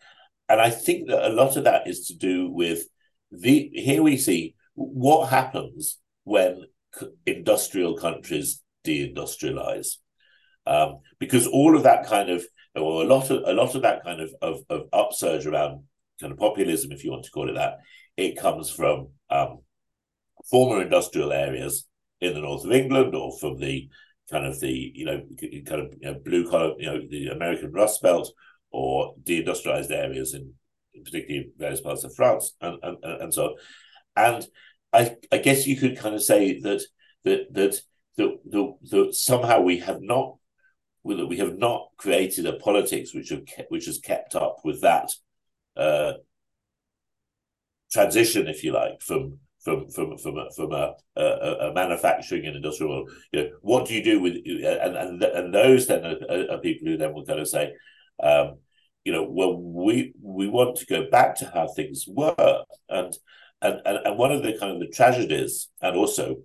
And 0.48 0.60
I 0.60 0.70
think 0.70 1.08
that 1.08 1.30
a 1.30 1.32
lot 1.32 1.56
of 1.56 1.64
that 1.64 1.88
is 1.88 2.06
to 2.08 2.16
do 2.16 2.50
with 2.50 2.84
the 3.30 3.70
here 3.72 4.02
we 4.02 4.16
see 4.16 4.54
what 4.74 5.28
happens 5.28 5.98
when 6.24 6.64
industrial 7.26 7.96
countries 7.96 8.62
deindustrialize. 8.84 9.96
Um, 10.66 11.00
because 11.18 11.46
all 11.46 11.76
of 11.76 11.84
that 11.84 12.06
kind 12.06 12.30
of 12.30 12.44
or 12.74 13.02
a 13.02 13.06
lot 13.06 13.30
of 13.30 13.42
a 13.46 13.52
lot 13.52 13.74
of 13.74 13.82
that 13.82 14.04
kind 14.04 14.20
of, 14.20 14.34
of, 14.40 14.60
of 14.70 14.88
upsurge 14.92 15.46
around 15.46 15.84
kind 16.20 16.32
of 16.32 16.38
populism, 16.38 16.92
if 16.92 17.04
you 17.04 17.10
want 17.10 17.24
to 17.24 17.30
call 17.30 17.48
it 17.48 17.54
that, 17.54 17.78
it 18.16 18.38
comes 18.38 18.70
from 18.70 19.08
um, 19.30 19.60
former 20.50 20.82
industrial 20.82 21.32
areas 21.32 21.86
in 22.20 22.34
the 22.34 22.40
north 22.40 22.64
of 22.64 22.72
England 22.72 23.14
or 23.14 23.36
from 23.38 23.58
the 23.58 23.88
kind 24.30 24.46
of 24.46 24.60
the 24.60 24.92
you 24.94 25.04
know 25.04 25.22
kind 25.66 25.82
of 25.82 25.94
you 26.00 26.12
know, 26.12 26.20
blue 26.24 26.48
collar 26.48 26.74
you 26.78 26.86
know 26.86 27.00
the 27.08 27.28
American 27.28 27.72
Rust 27.72 28.02
Belt 28.02 28.32
or 28.70 29.14
deindustrialized 29.22 29.90
areas 29.90 30.34
in, 30.34 30.52
in 30.94 31.04
particularly 31.04 31.50
various 31.58 31.80
parts 31.80 32.04
of 32.04 32.14
France 32.14 32.54
and 32.60 32.78
and, 32.82 32.96
and 33.04 33.34
so 33.34 33.44
on. 33.44 33.54
And 34.16 34.46
I 34.92 35.16
I 35.30 35.38
guess 35.38 35.66
you 35.66 35.76
could 35.76 35.98
kind 35.98 36.14
of 36.14 36.22
say 36.22 36.60
that 36.60 36.82
that 37.24 37.52
that 37.52 37.80
that, 38.16 38.38
that, 38.50 38.74
that 38.90 39.14
somehow 39.14 39.60
we 39.60 39.78
have 39.78 40.00
not 40.00 40.36
that 41.04 41.26
we 41.26 41.38
have 41.38 41.58
not 41.58 41.88
created 41.96 42.46
a 42.46 42.52
politics 42.54 43.14
which 43.14 43.30
have 43.30 43.44
kept, 43.44 43.70
which 43.70 43.86
has 43.86 43.98
kept 43.98 44.34
up 44.34 44.58
with 44.64 44.82
that 44.82 45.10
uh, 45.76 46.12
transition, 47.92 48.46
if 48.46 48.62
you 48.62 48.72
like, 48.72 49.00
from 49.00 49.38
from 49.62 49.88
from 49.90 50.18
from 50.18 50.38
a, 50.38 50.50
from 50.54 50.72
a, 50.72 50.94
a, 51.16 51.22
a, 51.22 51.74
manufacturing 51.74 52.46
and 52.46 52.56
industrial 52.56 52.92
world. 52.92 53.10
You 53.32 53.42
know, 53.42 53.50
what 53.60 53.86
do 53.86 53.94
you 53.94 54.02
do 54.02 54.20
with 54.20 54.34
and 54.36 54.96
and 54.96 55.22
and 55.22 55.54
those 55.54 55.86
then 55.86 56.04
are, 56.04 56.50
are 56.52 56.58
people 56.58 56.88
who 56.88 56.96
then 56.96 57.14
will 57.14 57.24
kind 57.24 57.40
of 57.40 57.48
say, 57.48 57.72
um, 58.22 58.58
you 59.04 59.12
know, 59.12 59.26
well, 59.28 59.56
we 59.56 60.14
we 60.20 60.48
want 60.48 60.76
to 60.76 60.86
go 60.86 61.08
back 61.10 61.36
to 61.36 61.50
how 61.52 61.68
things 61.68 62.04
were, 62.08 62.64
and 62.88 63.14
and 63.60 63.80
and, 63.84 63.98
and 64.04 64.18
one 64.18 64.32
of 64.32 64.42
the 64.42 64.58
kind 64.58 64.72
of 64.72 64.80
the 64.80 64.88
tragedies 64.88 65.68
and 65.80 65.96
also 65.96 66.38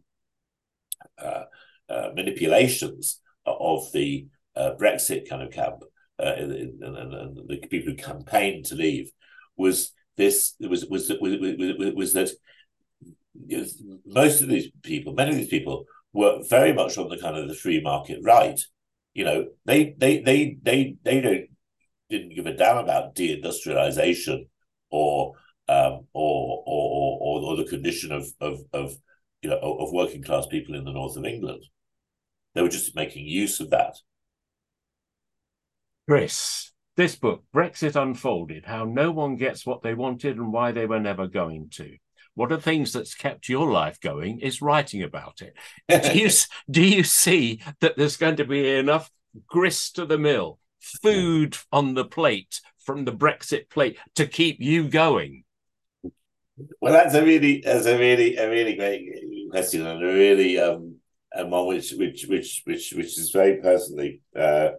uh, 1.17 1.43
uh, 1.89 2.10
manipulations 2.15 3.19
of 3.45 3.91
the 3.93 4.27
uh, 4.56 4.71
Brexit 4.80 5.27
kind 5.30 5.41
of 5.41 5.51
camp 5.51 5.84
uh, 6.19 6.34
and, 6.38 6.51
and, 6.84 7.13
and, 7.13 7.38
the 7.47 7.58
people 7.69 7.91
who 7.91 7.97
campaigned 7.97 8.65
to 8.65 8.75
leave 8.75 9.12
was 9.56 9.91
this 10.17 10.56
was 10.60 10.86
was 10.86 11.12
was, 11.21 11.38
was, 11.39 11.93
was 11.95 12.13
that 12.13 12.30
most 14.06 14.41
of 14.41 14.50
these 14.50 14.69
people, 14.84 15.13
many 15.13 15.32
of 15.32 15.38
these 15.38 15.47
people, 15.47 15.86
were 16.13 16.41
very 16.50 16.73
much 16.73 16.97
on 16.97 17.10
the 17.10 17.17
kind 17.17 17.38
of 17.38 17.47
the 17.47 17.56
free 17.56 17.82
market 17.82 18.19
right. 18.23 18.60
You 19.13 19.26
know, 19.26 19.47
they 19.65 19.95
they 19.97 20.21
they 20.21 20.58
they 20.62 20.95
they 21.04 21.21
don't 21.21 21.47
didn't 22.10 22.36
give 22.36 22.45
a 22.45 22.54
damn 22.54 22.78
about 22.78 23.15
deindustrialization 23.15 24.47
or 24.89 25.34
um, 25.67 26.08
or, 26.13 26.63
or 26.65 27.19
or 27.21 27.41
or 27.41 27.58
the 27.58 27.65
condition 27.65 28.12
of 28.12 28.28
of 28.39 28.60
of 28.73 28.95
you 29.41 29.50
know 29.50 29.60
of 29.60 29.91
working 29.91 30.23
class 30.23 30.45
people 30.47 30.76
in 30.76 30.86
the 30.86 30.91
north 30.91 31.17
of 31.17 31.26
England. 31.26 31.63
They 32.54 32.62
were 32.62 32.69
just 32.69 32.95
making 32.95 33.28
use 33.28 33.60
of 33.60 33.69
that. 33.69 33.97
Chris, 36.08 36.71
this 36.95 37.15
book, 37.15 37.43
Brexit 37.54 38.02
Unfolded 38.02 38.65
How 38.65 38.86
No 38.86 39.12
One 39.12 39.36
Gets 39.36 39.65
What 39.65 39.84
They 39.84 39.93
Wanted 39.93 40.38
and 40.38 40.54
Why 40.54 40.71
They 40.71 40.86
Were 40.86 41.00
Never 41.02 41.28
Going 41.28 41.69
to. 41.73 41.97
One 42.38 42.52
of 42.52 42.60
the 42.60 42.69
things 42.71 42.93
that's 42.93 43.15
kept 43.15 43.50
your 43.50 43.71
life 43.71 44.00
going 44.00 44.41
is 44.41 44.62
writing 44.62 45.02
about 45.02 45.41
it. 45.41 45.56
Do 46.04 46.19
you, 46.19 46.30
do 46.69 46.84
you 46.84 47.04
see 47.04 47.62
that 47.82 47.97
there's 47.97 48.15
going 48.15 48.36
to 48.36 48.45
be 48.45 48.76
enough 48.76 49.10
grist 49.47 49.95
to 49.95 50.06
the 50.06 50.19
mill, 50.19 50.60
food 50.80 51.58
on 51.71 51.95
the 51.95 52.06
plate 52.06 52.62
from 52.78 53.06
the 53.06 53.12
Brexit 53.12 53.71
plate 53.71 53.97
to 54.17 54.28
keep 54.28 54.58
you 54.60 54.88
going? 54.88 55.45
Well, 56.80 56.93
that's 56.93 57.15
a 57.15 57.23
really, 57.23 57.63
that's 57.65 57.88
a 57.88 57.97
really, 57.97 58.36
a 58.36 58.47
really 58.47 58.76
great 58.76 59.50
question, 59.50 59.88
and 59.88 60.04
a 60.04 60.06
really 60.06 60.60
um, 60.60 60.97
and 61.32 61.50
one 61.50 61.65
which, 61.65 61.91
which, 61.93 62.28
which, 62.28 62.62
which, 62.65 62.93
which 62.95 63.17
is 63.17 63.32
very 63.32 63.58
personally 63.58 64.21
uh, 64.36 64.69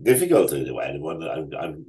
difficult 0.00 0.52
in 0.52 0.68
a 0.68 0.74
way. 0.74 0.90
And 0.90 1.02
one 1.02 1.22
I'm, 1.22 1.50
I'm 1.58 1.86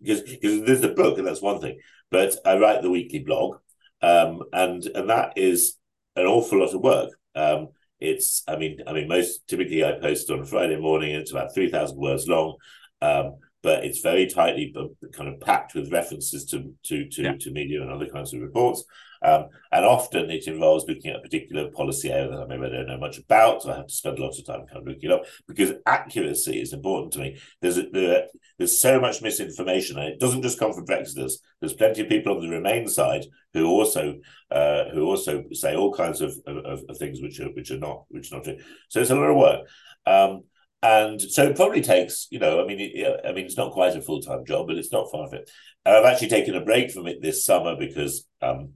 because 0.00 0.22
because 0.22 0.62
there's 0.62 0.80
the 0.80 0.94
book, 0.94 1.18
and 1.18 1.26
that's 1.26 1.42
one 1.42 1.60
thing. 1.60 1.80
But 2.12 2.36
I 2.44 2.56
write 2.56 2.82
the 2.82 2.90
weekly 2.90 3.18
blog, 3.18 3.58
um, 4.04 4.42
and 4.52 4.84
and 4.94 5.08
that 5.10 5.32
is 5.36 5.76
an 6.16 6.26
awful 6.26 6.58
lot 6.60 6.74
of 6.74 6.80
work. 6.80 7.10
Um, 7.34 7.68
it's, 8.00 8.42
I 8.46 8.56
mean, 8.56 8.80
I 8.86 8.92
mean, 8.92 9.08
most 9.08 9.48
typically 9.48 9.84
I 9.84 9.92
post 9.92 10.30
on 10.30 10.44
Friday 10.44 10.76
morning. 10.76 11.14
It's 11.14 11.30
about 11.30 11.54
three 11.54 11.70
thousand 11.70 11.98
words 11.98 12.28
long. 12.28 12.56
Um, 13.00 13.36
but 13.64 13.82
it's 13.82 14.00
very 14.00 14.26
tightly 14.26 14.72
kind 15.12 15.28
of 15.28 15.40
packed 15.40 15.74
with 15.74 15.90
references 15.90 16.44
to 16.44 16.74
to 16.84 17.08
to, 17.08 17.22
yeah. 17.22 17.34
to 17.40 17.50
media 17.50 17.80
and 17.80 17.90
other 17.90 18.06
kinds 18.06 18.32
of 18.32 18.42
reports. 18.42 18.84
Um, 19.22 19.46
and 19.72 19.86
often 19.86 20.30
it 20.30 20.46
involves 20.46 20.84
looking 20.86 21.10
at 21.10 21.16
a 21.16 21.22
particular 21.22 21.70
policy 21.70 22.12
area 22.12 22.28
that 22.28 22.42
I 22.42 22.46
maybe 22.46 22.66
I 22.66 22.68
don't 22.68 22.88
know 22.88 22.98
much 22.98 23.16
about, 23.18 23.62
so 23.62 23.72
I 23.72 23.76
have 23.76 23.86
to 23.86 23.94
spend 23.94 24.18
a 24.18 24.22
lot 24.22 24.38
of 24.38 24.46
time 24.46 24.66
kind 24.66 24.82
of 24.82 24.86
looking 24.86 25.10
it 25.10 25.12
up 25.12 25.24
because 25.48 25.72
accuracy 25.86 26.60
is 26.60 26.74
important 26.74 27.14
to 27.14 27.20
me. 27.20 27.38
There's 27.62 27.76
there, 27.90 28.26
there's 28.58 28.78
so 28.78 29.00
much 29.00 29.22
misinformation, 29.22 29.98
and 29.98 30.08
it 30.08 30.20
doesn't 30.20 30.42
just 30.42 30.58
come 30.58 30.74
from 30.74 30.84
Brexiters. 30.86 31.32
There's 31.60 31.72
plenty 31.72 32.02
of 32.02 32.10
people 32.10 32.34
on 32.34 32.42
the 32.42 32.50
Remain 32.50 32.86
side 32.86 33.24
who 33.54 33.66
also 33.66 34.20
uh, 34.50 34.90
who 34.92 35.06
also 35.06 35.44
say 35.52 35.74
all 35.74 35.94
kinds 35.94 36.20
of, 36.20 36.36
of, 36.46 36.82
of, 36.86 36.98
things 36.98 37.22
which 37.22 37.40
are 37.40 37.48
which 37.52 37.70
are 37.70 37.78
not 37.78 38.04
which 38.08 38.30
are 38.30 38.36
not 38.36 38.44
true. 38.44 38.58
So 38.90 39.00
it's 39.00 39.10
a 39.10 39.14
lot 39.14 39.30
of 39.30 39.36
work. 39.36 39.68
Um, 40.06 40.42
and 40.84 41.18
so 41.18 41.44
it 41.44 41.56
probably 41.56 41.80
takes, 41.80 42.28
you 42.30 42.38
know, 42.38 42.62
I 42.62 42.66
mean, 42.66 42.78
it, 42.78 43.20
I 43.26 43.32
mean, 43.32 43.46
it's 43.46 43.56
not 43.56 43.72
quite 43.72 43.96
a 43.96 44.02
full 44.02 44.20
time 44.20 44.44
job, 44.44 44.66
but 44.66 44.76
it's 44.76 44.92
not 44.92 45.10
far 45.10 45.26
from 45.26 45.38
it. 45.38 45.50
And 45.86 45.96
I've 45.96 46.04
actually 46.04 46.28
taken 46.28 46.54
a 46.54 46.64
break 46.64 46.90
from 46.90 47.06
it 47.06 47.22
this 47.22 47.42
summer 47.42 47.74
because 47.74 48.26
um, 48.42 48.74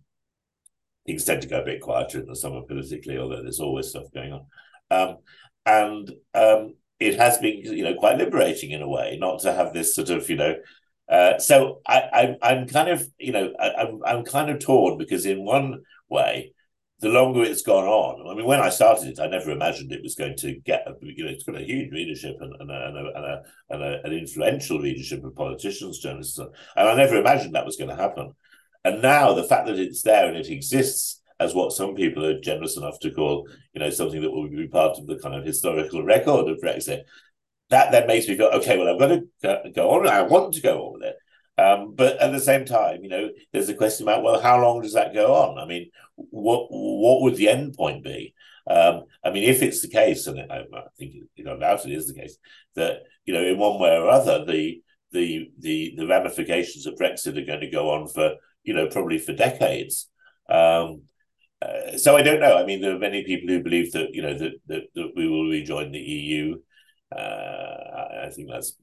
things 1.07 1.25
tend 1.25 1.43
to 1.43 1.49
go 1.49 1.61
a 1.61 1.65
bit 1.67 1.83
quieter 1.83 2.21
in 2.21 2.27
the 2.27 2.35
summer 2.35 2.63
politically, 2.63 3.19
although 3.19 3.43
there's 3.43 3.61
always 3.61 3.89
stuff 3.91 4.11
going 4.15 4.33
on. 4.33 4.47
Um, 4.91 5.17
and 5.67 6.11
um, 6.35 6.77
it 6.99 7.17
has 7.17 7.37
been, 7.37 7.59
you 7.59 7.85
know, 7.85 7.95
quite 7.97 8.17
liberating 8.17 8.71
in 8.71 8.81
a 8.81 8.89
way, 8.89 9.19
not 9.21 9.41
to 9.41 9.53
have 9.53 9.75
this 9.75 9.95
sort 9.95 10.09
of, 10.09 10.31
you 10.31 10.37
know. 10.37 10.55
Uh, 11.11 11.39
so 11.39 11.83
I, 11.87 12.37
I, 12.43 12.51
I'm 12.51 12.69
kind 12.69 12.89
of, 12.89 13.07
you 13.19 13.33
know, 13.33 13.53
I, 13.61 13.83
I'm, 13.83 14.01
I'm 14.07 14.25
kind 14.25 14.49
of 14.49 14.61
torn 14.61 14.97
because 14.97 15.27
in 15.27 15.45
one 15.45 15.83
way, 16.09 16.55
the 17.01 17.09
longer 17.09 17.43
it's 17.45 17.63
gone 17.63 17.85
on, 17.85 18.29
I 18.29 18.35
mean, 18.35 18.47
when 18.47 18.61
I 18.61 18.71
started 18.71 19.09
it, 19.09 19.21
I 19.21 19.29
never 19.29 19.51
imagined 19.51 19.93
it 19.93 20.03
was 20.03 20.17
going 20.17 20.37
to 20.39 20.55
get, 20.65 20.87
a, 20.87 20.95
you 21.01 21.25
know, 21.25 21.31
it's 21.31 21.45
got 21.45 21.61
a 21.61 21.65
huge 21.65 21.93
readership 21.93 22.37
and, 22.41 22.55
and, 22.59 22.71
a, 22.71 22.87
and, 22.87 22.97
a, 22.97 23.43
and, 23.71 23.83
a, 23.83 24.01
an 24.05 24.13
influential 24.13 24.81
readership 24.81 25.25
of 25.25 25.37
politicians, 25.37 26.01
journalists, 26.01 26.39
and 26.39 26.51
I 26.77 26.95
never 26.97 27.17
imagined 27.17 27.55
that 27.55 27.67
was 27.67 27.77
going 27.77 27.91
to 27.91 27.97
happen. 27.97 28.33
And 28.85 29.01
now 29.01 29.35
the 29.35 29.45
fact 29.45 29.67
that 29.67 29.79
it's 29.79 30.03
there 30.03 30.27
and 30.27 30.37
it 30.37 30.51
exists 30.51 31.21
as 31.41 31.55
what 31.55 31.73
some 31.73 31.95
people 31.95 32.25
are 32.25 32.41
generous 32.41 32.77
enough 32.77 32.99
to 33.01 33.13
call, 33.13 33.49
you 33.73 33.81
know, 33.81 33.91
something 33.91 34.21
that 34.21 34.31
will 34.31 34.49
be 34.49 34.67
part 34.67 34.99
of 34.99 35.07
the 35.07 35.19
kind 35.19 35.37
of 35.37 35.45
historical 35.45 36.03
record 36.03 36.49
of 36.49 36.59
Brexit, 36.59 37.03
that 37.71 37.93
then 37.93 38.07
makes 38.07 38.27
me 38.27 38.37
go, 38.37 38.51
okay, 38.51 38.77
well, 38.77 38.89
I've 38.89 38.99
got 38.99 39.63
to 39.63 39.71
go 39.71 39.91
on. 39.91 40.09
I 40.09 40.23
want 40.23 40.55
to 40.55 40.61
go 40.61 40.87
on 40.87 40.93
with 40.95 41.03
it. 41.03 41.17
Um, 41.59 41.95
but 41.97 42.19
at 42.19 42.31
the 42.31 42.41
same 42.41 42.65
time, 42.65 43.03
you 43.03 43.09
know, 43.09 43.31
there's 43.53 43.69
a 43.69 43.75
question 43.75 44.07
about 44.07 44.23
well, 44.23 44.41
how 44.41 44.63
long 44.63 44.81
does 44.81 44.93
that 44.93 45.13
go 45.13 45.35
on? 45.35 45.59
I 45.59 45.67
mean, 45.67 45.91
what 46.15 46.69
what 46.71 47.23
would 47.23 47.35
the 47.35 47.49
end 47.49 47.75
point 47.75 48.05
be? 48.05 48.35
Um, 48.71 49.05
I 49.25 49.31
mean, 49.31 49.45
if 49.45 49.61
it's 49.63 49.83
the 49.83 49.89
case, 49.89 50.27
and 50.27 50.41
I, 50.53 50.59
I 50.73 50.83
think 50.99 51.15
you 51.35 51.45
know, 51.45 51.55
undoubtedly 51.55 51.97
is 51.97 52.07
the 52.07 52.21
case 52.21 52.37
that 52.77 53.03
you 53.25 53.35
know, 53.35 53.43
in 53.43 53.59
one 53.59 53.81
way 53.81 53.97
or 53.97 54.09
other, 54.09 54.45
the 54.45 54.81
the 55.13 55.51
the 55.59 55.95
the 55.97 56.07
ramifications 56.07 56.87
of 56.87 56.95
Brexit 56.95 57.37
are 57.37 57.47
going 57.47 57.61
to 57.61 57.71
go 57.71 57.91
on 57.91 58.07
for 58.07 58.35
you 58.63 58.75
know 58.75 58.87
probably 58.87 59.19
for 59.19 59.33
decades. 59.33 60.09
Um, 60.49 61.03
uh, 61.61 61.97
so 61.97 62.17
I 62.17 62.23
don't 62.23 62.41
know. 62.41 62.57
I 62.57 62.65
mean, 62.65 62.81
there 62.81 62.95
are 62.95 63.01
many 63.01 63.25
people 63.25 63.49
who 63.49 63.63
believe 63.63 63.93
that 63.93 64.15
you 64.15 64.23
know 64.23 64.39
that 64.39 64.53
that, 64.69 64.83
that 64.95 65.13
we 65.17 65.29
will 65.29 65.49
rejoin 65.49 65.91
the 65.91 65.99
EU. 65.99 66.61
Uh, 67.11 68.25
I 68.25 68.31
think 68.31 68.49
that's 68.51 68.77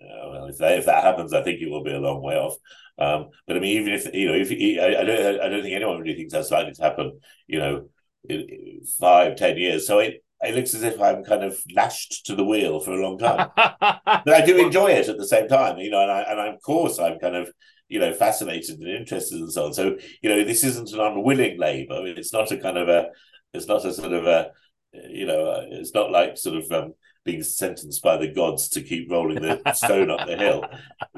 uh, 0.00 0.30
well, 0.30 0.46
if 0.46 0.58
that, 0.58 0.78
if 0.78 0.86
that 0.86 1.04
happens, 1.04 1.32
I 1.32 1.42
think 1.42 1.60
it 1.60 1.70
will 1.70 1.82
be 1.82 1.94
a 1.94 2.00
long 2.00 2.22
way 2.22 2.36
off. 2.36 2.56
Um, 2.98 3.30
but 3.46 3.56
I 3.56 3.60
mean, 3.60 3.78
even 3.78 3.92
if 3.92 4.12
you 4.14 4.28
know, 4.28 4.34
if 4.34 4.50
I, 4.50 5.00
I 5.00 5.04
don't, 5.04 5.40
I 5.40 5.48
don't 5.48 5.62
think 5.62 5.74
anyone 5.74 6.00
really 6.00 6.14
thinks 6.16 6.32
that's 6.32 6.50
likely 6.50 6.72
to 6.72 6.82
happen. 6.82 7.18
You 7.46 7.58
know, 7.58 7.88
in, 8.28 8.40
in 8.40 8.80
five, 8.98 9.36
ten 9.36 9.56
years. 9.56 9.86
So 9.86 9.98
it 9.98 10.22
it 10.42 10.54
looks 10.54 10.74
as 10.74 10.82
if 10.82 11.00
I'm 11.00 11.24
kind 11.24 11.44
of 11.44 11.58
lashed 11.74 12.26
to 12.26 12.34
the 12.34 12.44
wheel 12.44 12.80
for 12.80 12.92
a 12.92 13.02
long 13.02 13.18
time. 13.18 13.50
but 13.56 14.28
I 14.28 14.44
do 14.44 14.58
enjoy 14.58 14.88
it 14.92 15.08
at 15.08 15.18
the 15.18 15.26
same 15.26 15.48
time. 15.48 15.78
You 15.78 15.90
know, 15.90 16.02
and 16.02 16.10
I 16.10 16.20
and 16.22 16.40
I, 16.40 16.48
of 16.48 16.62
course 16.62 16.98
I'm 16.98 17.18
kind 17.18 17.36
of 17.36 17.50
you 17.88 18.00
know 18.00 18.12
fascinated 18.12 18.78
and 18.78 18.88
interested 18.88 19.40
and 19.40 19.52
so 19.52 19.66
on. 19.66 19.74
So 19.74 19.96
you 20.22 20.28
know, 20.28 20.44
this 20.44 20.64
isn't 20.64 20.92
an 20.92 21.00
unwilling 21.00 21.58
labour. 21.58 22.06
It's 22.06 22.32
not 22.32 22.52
a 22.52 22.58
kind 22.58 22.78
of 22.78 22.88
a. 22.88 23.08
It's 23.52 23.66
not 23.66 23.84
a 23.84 23.92
sort 23.92 24.12
of 24.12 24.26
a. 24.26 24.50
You 24.92 25.26
know, 25.26 25.66
it's 25.70 25.94
not 25.94 26.10
like 26.10 26.36
sort 26.36 26.56
of. 26.56 26.70
Um, 26.70 26.94
being 27.26 27.42
sentenced 27.42 28.02
by 28.02 28.16
the 28.16 28.28
gods 28.28 28.68
to 28.70 28.80
keep 28.80 29.10
rolling 29.10 29.42
the 29.42 29.60
stone 29.74 30.10
up 30.10 30.26
the 30.26 30.36
hill 30.36 30.64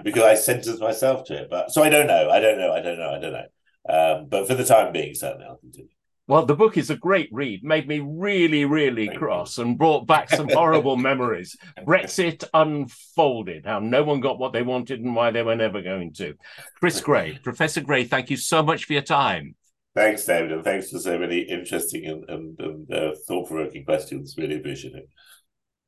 because 0.02 0.24
I 0.24 0.34
sentenced 0.34 0.80
myself 0.80 1.24
to 1.26 1.42
it. 1.42 1.50
But 1.50 1.70
so 1.70 1.82
I 1.84 1.90
don't 1.90 2.08
know. 2.08 2.30
I 2.30 2.40
don't 2.40 2.58
know. 2.58 2.72
I 2.72 2.80
don't 2.80 2.98
know. 2.98 3.10
I 3.10 3.18
don't 3.20 3.32
know. 3.32 3.46
Um, 3.88 4.26
but 4.28 4.48
for 4.48 4.54
the 4.54 4.64
time 4.64 4.92
being, 4.92 5.14
certainly 5.14 5.46
I'll 5.46 5.58
continue. 5.58 5.90
Well, 6.26 6.44
the 6.44 6.54
book 6.54 6.76
is 6.76 6.90
a 6.90 6.96
great 6.96 7.30
read, 7.32 7.64
made 7.64 7.88
me 7.88 8.00
really, 8.00 8.66
really 8.66 9.06
Thank 9.06 9.18
cross 9.18 9.56
you. 9.56 9.64
and 9.64 9.78
brought 9.78 10.06
back 10.06 10.28
some 10.28 10.50
horrible 10.50 10.96
memories. 11.10 11.56
Brexit 11.86 12.44
unfolded, 12.52 13.64
how 13.64 13.78
no 13.78 14.04
one 14.04 14.20
got 14.20 14.38
what 14.38 14.52
they 14.52 14.60
wanted 14.60 15.00
and 15.00 15.16
why 15.16 15.30
they 15.30 15.42
were 15.42 15.56
never 15.56 15.80
going 15.80 16.12
to. 16.14 16.34
Chris 16.80 17.00
Grey, 17.00 17.38
Professor 17.42 17.80
Grey, 17.80 18.04
thank 18.04 18.28
you 18.28 18.36
so 18.36 18.62
much 18.62 18.84
for 18.84 18.92
your 18.92 19.02
time. 19.02 19.54
Thanks, 19.94 20.26
David, 20.26 20.52
and 20.52 20.62
thanks 20.62 20.90
for 20.90 20.98
so 20.98 21.18
many 21.18 21.40
interesting 21.40 22.04
and, 22.04 22.28
and, 22.28 22.60
and 22.60 22.92
uh, 22.92 23.14
thought 23.26 23.48
provoking 23.48 23.86
questions. 23.86 24.34
Really 24.36 24.56
appreciate 24.56 24.94
it. 24.96 25.08